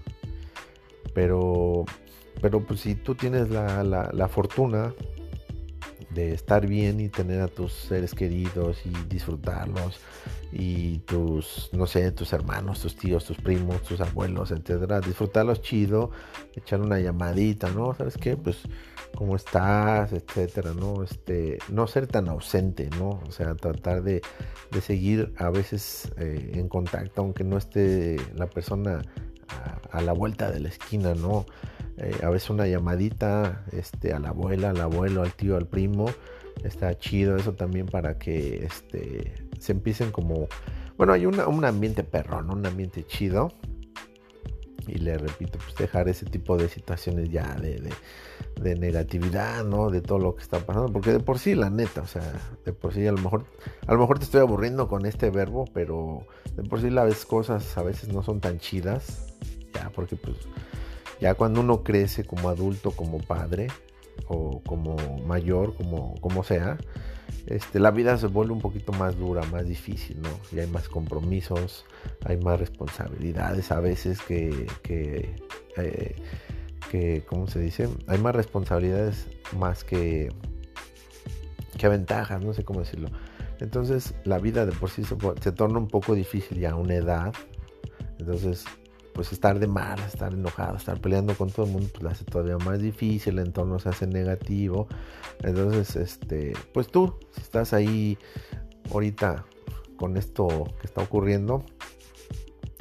Pero, 1.15 1.85
pero 2.41 2.65
pues 2.65 2.81
si 2.81 2.95
tú 2.95 3.15
tienes 3.15 3.51
la, 3.51 3.83
la 3.85 4.29
fortuna 4.29 4.95
de 6.15 6.35
estar 6.35 6.67
bien 6.67 7.01
y 7.01 7.09
tener 7.09 7.41
a 7.41 7.49
tus 7.49 7.73
seres 7.73 8.15
queridos 8.15 8.79
y 8.85 8.93
disfrutarlos 9.09 10.01
y 10.53 10.99
tus, 11.01 11.71
no 11.73 11.87
sé, 11.87 12.13
tus 12.13 12.33
hermanos, 12.33 12.81
tus 12.81 12.97
tíos, 12.97 13.25
tus 13.25 13.39
primos, 13.39 13.83
tus 13.83 14.01
abuelos, 14.01 14.51
etcétera, 14.51 15.01
disfrutarlos 15.01 15.63
chido, 15.63 16.11
echar 16.55 16.81
una 16.81 17.01
llamadita, 17.01 17.71
¿no? 17.71 17.95
¿Sabes 17.95 18.19
qué? 18.19 18.37
Pues, 18.37 18.59
¿cómo 19.17 19.37
estás? 19.37 20.13
etcétera, 20.13 20.73
¿no? 20.75 21.03
Este, 21.03 21.59
no 21.71 21.87
ser 21.87 22.07
tan 22.07 22.29
ausente, 22.29 22.91
¿no? 22.99 23.21
O 23.27 23.33
sea, 23.33 23.55
tratar 23.55 24.03
de, 24.03 24.21
de 24.71 24.81
seguir 24.83 25.33
a 25.39 25.49
veces 25.49 26.13
eh, 26.19 26.53
en 26.55 26.69
contacto, 26.69 27.23
aunque 27.23 27.45
no 27.45 27.57
esté 27.57 28.17
la 28.35 28.47
persona 28.47 29.03
a, 29.49 29.99
a 29.99 30.03
la 30.03 30.13
vuelta 30.13 30.51
de 30.51 30.61
la 30.61 30.69
esquina, 30.69 31.15
¿no? 31.15 31.47
Eh, 32.03 32.19
a 32.23 32.31
veces 32.31 32.51
una 32.51 32.67
llamadita 32.67 33.65
este, 33.71 34.13
a 34.13 34.19
la 34.19 34.31
abuela, 34.31 34.71
al 34.71 34.81
abuelo, 34.81 35.23
al 35.23 35.33
tío, 35.33 35.57
al 35.57 35.67
primo. 35.67 36.07
Está 36.65 36.99
chido 36.99 37.37
eso 37.37 37.55
también 37.55 37.87
para 37.87 38.19
que 38.19 38.65
este, 38.65 39.33
se 39.59 39.73
empiecen 39.73 40.11
como... 40.11 40.49
Bueno, 40.97 41.13
hay 41.13 41.27
un 41.27 41.65
ambiente 41.65 42.05
perrón, 42.05 42.51
un 42.51 42.67
ambiente 42.67 43.07
chido. 43.07 43.49
Y 44.87 44.99
le 44.99 45.17
repito, 45.17 45.59
pues 45.59 45.77
dejar 45.77 46.09
ese 46.09 46.27
tipo 46.27 46.57
de 46.57 46.69
situaciones 46.69 47.31
ya 47.31 47.55
de, 47.55 47.89
de, 48.61 48.75
negatividad, 48.75 49.65
¿no? 49.65 49.91
De 49.91 50.01
todo 50.01 50.19
lo 50.19 50.35
que 50.35 50.43
está 50.43 50.59
pasando. 50.59 50.93
Porque 50.93 51.13
de 51.13 51.21
por 51.21 51.39
sí, 51.39 51.55
la 51.55 51.71
neta, 51.71 52.03
o 52.03 52.07
sea, 52.07 52.33
de 52.65 52.73
por 52.73 52.93
sí 52.93 53.07
a 53.07 53.13
lo 53.13 53.19
mejor, 53.19 53.45
a 53.87 53.93
lo 53.93 54.01
mejor 54.01 54.19
te 54.19 54.25
estoy 54.25 54.41
aburriendo 54.41 54.89
con 54.89 55.07
este 55.07 55.31
verbo, 55.31 55.67
pero 55.73 56.27
de 56.57 56.65
por 56.65 56.81
sí 56.81 56.91
las 56.91 57.25
cosas 57.25 57.79
a 57.79 57.83
veces 57.85 58.13
no 58.13 58.23
son 58.23 58.41
tan 58.41 58.59
chidas. 58.59 59.35
Ya, 59.73 59.91
porque 59.91 60.17
pues 60.17 60.37
ya 61.23 61.35
cuando 61.35 61.61
uno 61.61 61.85
crece 61.85 62.25
como 62.25 62.49
adulto, 62.49 62.91
como 62.91 63.19
padre 63.19 63.69
o 64.27 64.61
como 64.67 64.97
mayor, 65.25 65.73
como, 65.77 66.21
como 66.21 66.43
sea, 66.43 66.79
este, 67.47 67.79
la 67.79 67.93
vida 67.93 68.19
se 68.19 68.27
vuelve 68.27 68.53
un 68.53 68.61
poquito 68.61 68.93
más 68.93 69.17
dura, 69.17 69.43
más 69.45 69.69
difícil, 69.69 70.21
¿no? 70.21 70.31
Y 70.51 70.59
hay 70.59 70.67
más 70.67 70.89
compromisos, 70.89 71.85
hay 72.25 72.39
más 72.39 72.59
responsabilidades 72.59 73.71
a 73.71 73.79
veces 73.79 74.21
que, 74.21 74.67
que, 74.83 75.37
eh, 75.77 77.23
¿cómo 77.29 77.47
se 77.47 77.61
dice? 77.61 77.89
Hay 78.09 78.19
más 78.19 78.35
responsabilidades 78.35 79.29
más 79.57 79.85
que, 79.85 80.29
que 81.79 81.89
ventajas, 81.89 82.43
no 82.43 82.53
sé 82.53 82.65
cómo 82.65 82.81
decirlo. 82.81 83.11
Entonces 83.61 84.17
la 84.25 84.41
vida 84.41 84.67
de 84.67 84.73
por 84.73 84.91
sí 84.91 85.05
se, 85.05 85.17
se 85.41 85.53
torna 85.53 85.79
un 85.79 85.87
poco 85.87 86.17
difícil 86.17 86.59
ya 86.59 86.73
a 86.73 86.75
una 86.75 86.97
edad. 86.97 87.33
Entonces 88.19 88.65
pues 89.15 89.33
estar 89.33 89.59
de 89.59 89.67
mal, 89.67 89.99
estar 90.01 90.33
enojado, 90.33 90.77
estar 90.77 91.01
peleando 91.01 91.35
con 91.35 91.51
todo 91.51 91.67
el 91.67 91.73
mundo, 91.73 91.89
pues 91.93 92.03
lo 92.03 92.11
hace 92.11 92.25
todavía 92.25 92.59
más 92.59 92.81
difícil, 92.81 93.39
el 93.39 93.47
entorno 93.47 93.79
se 93.79 93.91
hace 93.91 94.07
negativo. 94.07 94.89
Entonces, 95.43 95.97
este, 95.97 96.53
pues 96.73 96.89
tú, 96.89 97.15
si 97.33 97.43
estás 97.43 97.73
ahí 97.73 98.19
ahorita 98.91 99.45
con 99.97 100.17
esto 100.17 100.49
que 100.81 100.87
está 100.87 101.03
ocurriendo, 101.03 101.65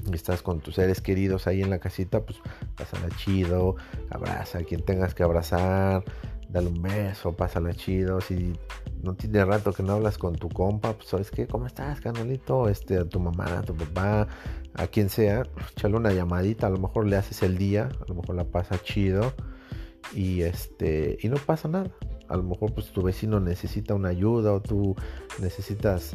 y 0.10 0.16
estás 0.16 0.42
con 0.42 0.62
tus 0.62 0.76
seres 0.76 1.02
queridos 1.02 1.48
ahí 1.48 1.62
en 1.62 1.70
la 1.70 1.80
casita, 1.80 2.22
pues 2.26 2.40
pásala 2.76 3.10
chido, 3.18 3.76
abraza 4.10 4.60
a 4.60 4.64
quien 4.64 4.84
tengas 4.84 5.14
que 5.14 5.24
abrazar, 5.24 6.04
dale 6.52 6.68
un 6.68 6.82
beso, 6.82 7.34
pásala 7.34 7.74
chido. 7.74 8.22
Si 8.22 8.54
no 9.02 9.16
tiene 9.16 9.44
rato 9.46 9.74
que 9.74 9.84
no 9.84 9.94
hablas 9.94 10.18
con 10.18 10.36
tu 10.36 10.50
compa, 10.50 10.94
pues 10.94 11.10
sabes 11.10 11.32
qué, 11.32 11.48
¿cómo 11.48 11.68
estás, 11.68 12.02
canalito? 12.02 12.68
Este, 12.70 12.98
a 12.98 13.06
tu 13.06 13.20
mamá, 13.20 13.60
a 13.60 13.62
tu 13.64 13.76
papá, 13.76 14.28
a 14.74 14.88
quien 14.88 15.10
sea, 15.10 15.44
échale 15.72 15.96
una 15.96 16.12
llamadita, 16.12 16.68
a 16.68 16.70
lo 16.70 16.80
mejor 16.80 17.08
le 17.08 17.18
haces 17.18 17.44
el 17.44 17.58
día, 17.58 17.90
a 18.02 18.06
lo 18.08 18.16
mejor 18.16 18.36
la 18.36 18.46
pasa 18.46 18.82
chido 18.82 19.34
y 20.14 20.42
este 20.42 21.18
y 21.22 21.30
no 21.30 21.38
pasa 21.38 21.68
nada. 21.68 21.92
A 22.28 22.38
lo 22.38 22.44
mejor 22.44 22.74
pues 22.74 22.92
tu 22.92 23.02
vecino 23.02 23.40
necesita 23.40 23.94
una 23.94 24.10
ayuda 24.10 24.54
o 24.54 24.62
tú 24.62 24.96
necesitas 25.40 26.14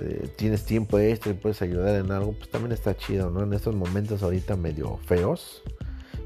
eh, 0.00 0.32
tienes 0.36 0.64
tiempo 0.64 0.98
extra 0.98 1.32
y 1.32 1.34
puedes 1.34 1.60
ayudar 1.62 1.96
en 1.96 2.12
algo, 2.12 2.32
pues 2.32 2.48
también 2.50 2.72
está 2.72 2.96
chido, 2.96 3.30
¿no? 3.30 3.42
En 3.42 3.52
estos 3.52 3.74
momentos 3.74 4.22
ahorita 4.22 4.56
medio 4.56 4.98
feos, 4.98 5.62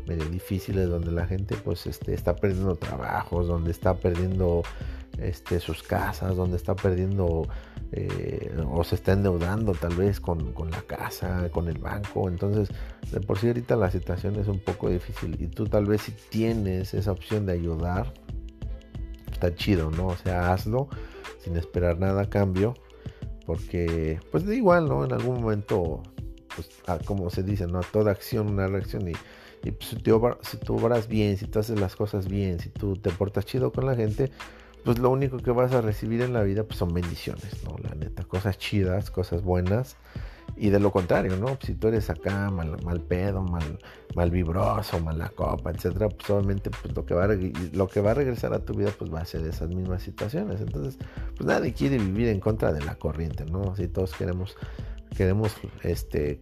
medio 0.07 0.24
difíciles 0.26 0.88
donde 0.88 1.12
la 1.12 1.26
gente 1.26 1.57
pues 1.57 1.86
este 1.86 2.14
está 2.14 2.36
perdiendo 2.36 2.76
trabajos, 2.76 3.46
donde 3.46 3.70
está 3.70 3.94
perdiendo 3.94 4.62
este 5.18 5.61
sus 5.61 5.82
casas, 5.82 6.36
donde 6.36 6.57
está 6.57 6.74
perdiendo 6.74 7.46
eh, 7.92 8.52
o 8.68 8.82
se 8.84 8.96
está 8.96 9.12
endeudando 9.12 9.72
tal 9.72 9.94
vez 9.94 10.20
con, 10.20 10.52
la 10.70 10.82
casa, 10.82 11.48
con 11.50 11.68
el 11.68 11.78
banco. 11.78 12.28
Entonces, 12.28 12.68
de 13.11 13.20
por 13.20 13.38
sí 13.38 13.48
ahorita 13.48 13.76
la 13.76 13.90
situación 13.90 14.36
es 14.36 14.48
un 14.48 14.59
poco 14.59 14.88
difícil 14.88 15.40
y 15.40 15.46
tú 15.46 15.66
tal 15.66 15.86
vez 15.86 16.02
si 16.02 16.12
tienes 16.12 16.94
esa 16.94 17.12
opción 17.12 17.46
de 17.46 17.52
ayudar, 17.52 18.12
está 19.30 19.55
chido, 19.55 19.90
¿no? 19.90 20.09
O 20.09 20.16
sea, 20.16 20.52
hazlo 20.52 20.88
sin 21.42 21.57
esperar 21.57 21.98
nada 21.98 22.22
a 22.22 22.30
cambio, 22.30 22.74
porque 23.46 24.18
pues 24.30 24.46
da 24.46 24.55
igual, 24.55 24.88
¿no? 24.88 25.05
En 25.05 25.12
algún 25.12 25.42
momento, 25.42 26.02
pues 26.55 26.68
como 27.05 27.30
se 27.30 27.42
dice, 27.42 27.66
¿no? 27.66 27.80
Toda 27.80 28.11
acción, 28.11 28.48
una 28.48 28.66
reacción 28.66 29.09
y, 29.09 29.12
pues, 29.72 29.90
si, 29.90 29.96
tú, 29.96 30.20
si 30.42 30.56
tú 30.58 30.76
obras 30.76 31.08
bien, 31.08 31.36
si 31.36 31.46
tú 31.46 31.58
haces 31.58 31.78
las 31.78 31.96
cosas 31.96 32.28
bien, 32.28 32.60
si 32.60 32.68
tú 32.68 32.96
te 32.96 33.10
portas 33.10 33.46
chido 33.46 33.72
con 33.72 33.86
la 33.86 33.94
gente, 33.94 34.30
pues 34.84 34.98
lo 34.98 35.10
único 35.10 35.38
que 35.38 35.50
vas 35.50 35.72
a 35.72 35.80
recibir 35.80 36.20
en 36.20 36.32
la 36.32 36.42
vida 36.42 36.64
pues 36.64 36.78
son 36.78 36.92
bendiciones, 36.92 37.64
¿no? 37.64 37.76
La 37.82 37.94
neta, 37.94 38.24
cosas 38.24 38.58
chidas, 38.58 39.10
cosas 39.10 39.42
buenas. 39.42 39.96
Y 40.56 40.68
de 40.68 40.78
lo 40.78 40.92
contrario, 40.92 41.36
¿no? 41.36 41.58
Si 41.60 41.74
tú 41.74 41.88
eres 41.88 42.10
acá 42.10 42.50
mal, 42.50 42.76
mal 42.84 43.00
pedo, 43.00 43.42
mal, 43.42 43.78
mal 44.14 44.30
vibroso, 44.30 45.00
mala 45.00 45.30
copa, 45.30 45.70
etcétera, 45.70 46.08
pues 46.10 46.30
obviamente 46.30 46.70
pues, 46.70 46.94
lo, 46.94 47.04
que 47.04 47.14
va 47.14 47.24
a, 47.24 47.28
lo 47.72 47.88
que 47.88 48.00
va 48.00 48.12
a 48.12 48.14
regresar 48.14 48.52
a 48.52 48.60
tu 48.60 48.74
vida 48.74 48.90
pues 48.96 49.12
va 49.12 49.20
a 49.20 49.24
ser 49.24 49.44
esas 49.46 49.70
mismas 49.70 50.02
situaciones. 50.02 50.60
Entonces, 50.60 50.98
pues 51.36 51.46
nadie 51.46 51.72
quiere 51.72 51.98
vivir 51.98 52.28
en 52.28 52.38
contra 52.38 52.72
de 52.72 52.84
la 52.84 52.94
corriente, 52.96 53.46
¿no? 53.46 53.74
Si 53.74 53.88
todos 53.88 54.14
queremos, 54.14 54.56
queremos 55.14 55.52
este, 55.82 56.38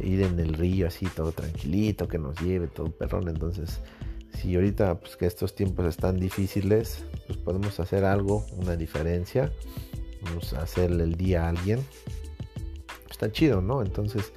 ir 0.00 0.22
en 0.22 0.38
el 0.38 0.54
río 0.54 0.86
así 0.86 1.06
todo 1.06 1.32
tranquilito, 1.32 2.08
que 2.08 2.18
nos 2.18 2.40
lleve 2.40 2.68
todo 2.68 2.90
perrón. 2.90 3.28
Entonces, 3.28 3.80
si 4.34 4.54
ahorita 4.54 5.00
pues 5.00 5.16
que 5.16 5.26
estos 5.26 5.54
tiempos 5.54 5.86
están 5.86 6.18
difíciles, 6.18 7.04
pues 7.26 7.38
podemos 7.38 7.80
hacer 7.80 8.04
algo, 8.04 8.46
una 8.56 8.76
diferencia. 8.76 9.52
Vamos 10.22 10.52
a 10.52 10.62
hacerle 10.62 11.04
el 11.04 11.16
día 11.16 11.46
a 11.46 11.48
alguien 11.48 11.80
está 13.22 13.30
chido, 13.30 13.60
¿no? 13.60 13.82
Entonces, 13.82 14.32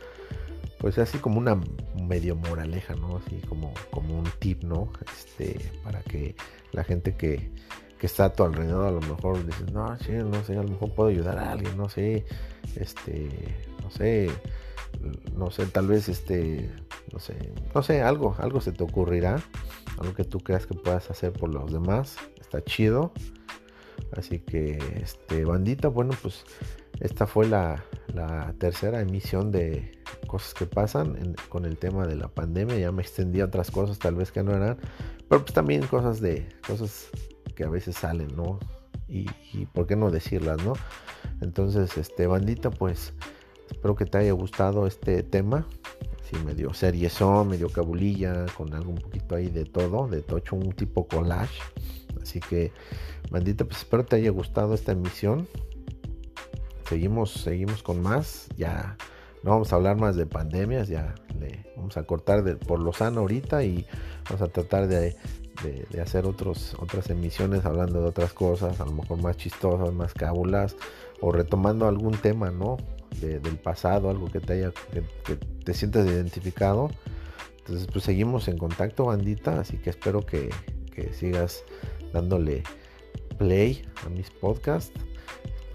pues 0.77 0.97
así 0.99 1.17
como 1.17 1.39
una 1.39 1.59
medio 2.07 2.35
moraleja, 2.35 2.95
¿no? 2.95 3.17
Así 3.17 3.37
como, 3.47 3.73
como 3.89 4.19
un 4.19 4.27
tip, 4.39 4.63
¿no? 4.63 4.91
Este, 5.11 5.71
para 5.83 6.01
que 6.03 6.35
la 6.71 6.83
gente 6.83 7.15
que, 7.15 7.49
que 7.99 8.07
está 8.07 8.25
a 8.25 8.33
tu 8.33 8.43
alrededor 8.43 8.87
a 8.87 8.91
lo 8.91 9.01
mejor 9.01 9.45
dices, 9.45 9.71
no, 9.71 9.97
sí, 9.99 10.11
no 10.11 10.43
sé, 10.43 10.57
a 10.57 10.63
lo 10.63 10.69
mejor 10.69 10.93
puedo 10.93 11.09
ayudar 11.09 11.39
a 11.39 11.51
alguien, 11.51 11.77
no 11.77 11.89
sé, 11.89 12.25
este, 12.75 13.29
no 13.81 13.89
sé, 13.89 14.29
no 15.35 15.51
sé, 15.51 15.65
tal 15.67 15.87
vez 15.87 16.09
este, 16.09 16.69
no 17.11 17.19
sé, 17.19 17.35
no 17.73 17.83
sé, 17.83 18.01
algo, 18.01 18.35
algo 18.39 18.61
se 18.61 18.71
te 18.71 18.83
ocurrirá, 18.83 19.41
algo 19.99 20.13
que 20.13 20.23
tú 20.23 20.39
creas 20.39 20.65
que 20.65 20.73
puedas 20.73 21.09
hacer 21.09 21.31
por 21.31 21.53
los 21.53 21.71
demás, 21.71 22.17
está 22.39 22.63
chido. 22.63 23.11
Así 24.11 24.39
que, 24.39 24.77
este, 25.01 25.45
bandita, 25.45 25.87
bueno, 25.87 26.13
pues 26.21 26.43
esta 26.99 27.27
fue 27.27 27.47
la, 27.47 27.83
tercera 28.59 29.01
emisión 29.01 29.51
de 29.51 29.91
cosas 30.27 30.53
que 30.53 30.65
pasan 30.65 31.35
con 31.49 31.65
el 31.65 31.77
tema 31.77 32.07
de 32.07 32.15
la 32.15 32.29
pandemia. 32.29 32.77
Ya 32.77 32.91
me 32.91 33.01
extendí 33.01 33.41
a 33.41 33.45
otras 33.45 33.71
cosas, 33.71 33.99
tal 33.99 34.15
vez 34.15 34.31
que 34.31 34.41
no 34.41 34.53
eran, 34.53 34.77
pero 35.27 35.41
pues 35.41 35.53
también 35.53 35.85
cosas 35.87 36.21
de 36.21 36.47
cosas 36.65 37.09
que 37.55 37.63
a 37.63 37.69
veces 37.69 37.95
salen, 37.95 38.35
¿no? 38.35 38.59
Y, 39.07 39.27
por 39.73 39.87
qué 39.87 39.95
no 39.95 40.11
decirlas, 40.11 40.63
¿no? 40.63 40.73
Entonces, 41.41 41.97
este 41.97 42.27
bandita, 42.27 42.69
pues 42.69 43.13
espero 43.69 43.95
que 43.95 44.05
te 44.05 44.17
haya 44.17 44.31
gustado 44.33 44.87
este 44.87 45.23
tema. 45.23 45.65
Sí, 46.29 46.35
medio 46.43 46.73
seriezón, 46.73 47.49
medio 47.49 47.69
cabulilla, 47.69 48.45
con 48.57 48.73
algo 48.73 48.91
un 48.91 48.97
poquito 48.97 49.35
ahí 49.35 49.47
de 49.47 49.65
todo, 49.65 50.07
de 50.07 50.21
tocho, 50.21 50.55
un 50.55 50.71
tipo 50.73 51.07
collage. 51.07 51.59
Así 52.21 52.39
que, 52.39 52.71
bandita, 53.29 53.65
pues 53.65 53.79
espero 53.79 54.05
te 54.05 54.15
haya 54.15 54.31
gustado 54.31 54.73
esta 54.73 54.91
emisión 54.91 55.47
seguimos, 56.87 57.31
seguimos 57.31 57.83
con 57.83 58.01
más. 58.01 58.47
Ya 58.57 58.97
no 59.43 59.51
vamos 59.51 59.71
a 59.73 59.75
hablar 59.75 59.97
más 59.97 60.15
de 60.15 60.25
pandemias, 60.25 60.87
ya 60.87 61.15
le 61.39 61.65
vamos 61.75 61.97
a 61.97 62.03
cortar 62.03 62.43
de, 62.43 62.55
por 62.55 62.79
lo 62.79 62.93
sano 62.93 63.21
ahorita 63.21 63.63
y 63.63 63.85
vamos 64.25 64.41
a 64.41 64.47
tratar 64.47 64.87
de, 64.87 65.15
hacer 66.01 66.25
otros, 66.25 66.75
otras 66.79 67.09
emisiones 67.09 67.65
hablando 67.65 68.01
de 68.01 68.07
otras 68.07 68.33
cosas, 68.33 68.79
a 68.79 68.85
lo 68.85 68.91
mejor 68.91 69.21
más 69.21 69.37
chistosas, 69.37 69.93
más 69.93 70.13
cábulas, 70.13 70.75
o 71.21 71.31
retomando 71.31 71.87
algún 71.87 72.13
tema, 72.17 72.51
¿no? 72.51 72.77
del 73.21 73.57
pasado, 73.57 74.09
algo 74.09 74.29
que 74.29 74.41
te 74.41 74.53
haya, 74.53 74.73
te 75.63 75.73
sientas 75.73 76.05
identificado. 76.05 76.89
Entonces, 77.59 77.87
pues 77.91 78.03
seguimos 78.03 78.47
en 78.49 78.57
contacto, 78.57 79.05
bandita, 79.05 79.61
así 79.61 79.77
que 79.77 79.89
espero 79.89 80.25
que, 80.25 80.49
que 80.93 81.13
sigas 81.13 81.63
dándole 82.11 82.63
play 83.37 83.81
a 84.05 84.09
mis 84.09 84.29
podcasts 84.29 84.91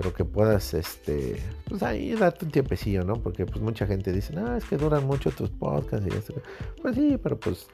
pero 0.01 0.14
que 0.14 0.24
puedas, 0.24 0.72
este, 0.72 1.37
pues 1.68 1.83
ahí 1.83 2.14
darte 2.14 2.47
un 2.47 2.51
tiempecillo, 2.51 3.05
¿no? 3.05 3.16
Porque 3.16 3.45
pues 3.45 3.61
mucha 3.61 3.87
gente 3.87 4.12
dice, 4.12 4.33
ah, 4.39 4.57
es 4.57 4.64
que 4.64 4.78
duran 4.78 5.07
mucho 5.07 5.31
tus 5.31 5.51
podcasts 5.51 6.09
y 6.11 6.16
esto. 6.16 6.33
Pues 6.81 6.95
sí, 6.95 7.18
pero 7.22 7.39
pues, 7.39 7.66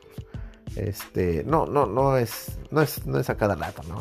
este, 0.77 1.43
no, 1.45 1.67
no, 1.67 1.87
no 1.87 2.17
es, 2.17 2.59
no 2.71 2.83
es, 2.83 3.07
no 3.07 3.19
es 3.19 3.31
a 3.31 3.37
cada 3.37 3.55
rato, 3.55 3.83
¿no? 3.89 3.97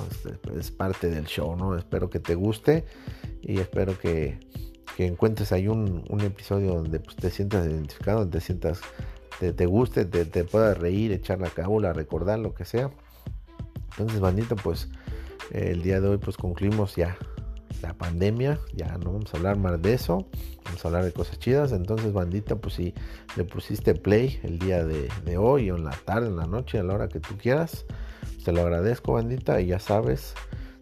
Es, 0.58 0.72
parte 0.72 1.10
del 1.10 1.26
show, 1.26 1.56
¿no? 1.56 1.78
Espero 1.78 2.10
que 2.10 2.20
te 2.20 2.36
guste 2.36 2.86
y 3.42 3.60
espero 3.60 3.98
que, 3.98 4.40
que 4.98 5.06
encuentres 5.06 5.52
ahí 5.52 5.68
un, 5.68 6.04
un, 6.10 6.22
episodio 6.22 6.74
donde 6.76 7.00
pues, 7.00 7.16
te 7.16 7.30
sientas 7.32 7.66
identificado, 7.66 8.20
donde 8.20 8.40
te 8.40 8.46
sientas, 8.46 8.82
te, 9.40 9.54
te 9.54 9.66
guste, 9.66 10.06
te, 10.06 10.26
te 10.26 10.44
puedas 10.44 10.78
reír, 10.78 11.12
echar 11.12 11.40
la 11.40 11.50
cabula, 11.50 11.94
recordar 11.94 12.40
lo 12.40 12.54
que 12.54 12.66
sea. 12.66 12.92
Entonces, 13.92 14.20
bandito, 14.20 14.56
pues 14.58 14.90
el 15.52 15.82
día 15.82 16.02
de 16.02 16.10
hoy 16.10 16.18
pues 16.18 16.36
concluimos 16.36 16.96
ya 16.96 17.18
la 17.82 17.94
pandemia, 17.94 18.60
ya 18.74 18.98
no 18.98 19.14
vamos 19.14 19.34
a 19.34 19.38
hablar 19.38 19.58
más 19.58 19.82
de 19.82 19.94
eso, 19.94 20.28
vamos 20.64 20.84
a 20.84 20.88
hablar 20.88 21.06
de 21.06 21.12
cosas 21.12 21.40
chidas, 21.40 21.72
entonces 21.72 22.14
bandita, 22.14 22.56
pues 22.56 22.76
si 22.76 22.94
le 23.36 23.44
pusiste 23.44 23.96
play 23.96 24.40
el 24.44 24.60
día 24.60 24.84
de, 24.84 25.38
hoy 25.38 25.70
o 25.72 25.78
en 25.78 25.86
la 25.86 25.92
tarde, 26.06 26.28
en 26.28 26.38
la 26.38 26.46
noche, 26.46 26.80
a 26.80 26.84
la 26.84 26.94
hora 26.94 27.08
que 27.08 27.20
tú 27.20 27.38
quieras, 27.38 27.86
te 28.44 28.52
lo 28.52 28.62
agradezco 28.62 29.14
bandita 29.14 29.62
y 29.62 29.68
ya 29.68 29.80
sabes, 29.80 30.34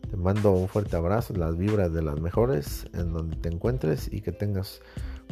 te 0.09 0.17
mando 0.17 0.51
un 0.51 0.67
fuerte 0.67 0.95
abrazo, 0.95 1.33
las 1.33 1.57
vibras 1.57 1.93
de 1.93 2.01
las 2.01 2.19
mejores 2.19 2.85
en 2.93 3.13
donde 3.13 3.35
te 3.37 3.49
encuentres 3.49 4.11
y 4.11 4.21
que 4.21 4.31
tengas 4.31 4.81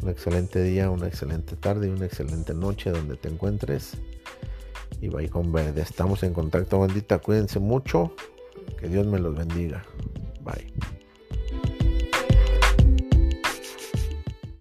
un 0.02 0.08
excelente 0.08 0.62
día, 0.62 0.90
una 0.90 1.06
excelente 1.06 1.56
tarde 1.56 1.88
y 1.88 1.90
una 1.90 2.06
excelente 2.06 2.54
noche 2.54 2.90
donde 2.90 3.16
te 3.16 3.28
encuentres. 3.28 3.96
Y 5.00 5.08
bye 5.08 5.28
con 5.28 5.52
verde. 5.52 5.82
Estamos 5.82 6.22
en 6.22 6.32
contacto, 6.32 6.78
bandita. 6.78 7.18
Cuídense 7.18 7.58
mucho. 7.58 8.14
Que 8.78 8.88
Dios 8.88 9.06
me 9.06 9.18
los 9.18 9.36
bendiga. 9.36 9.82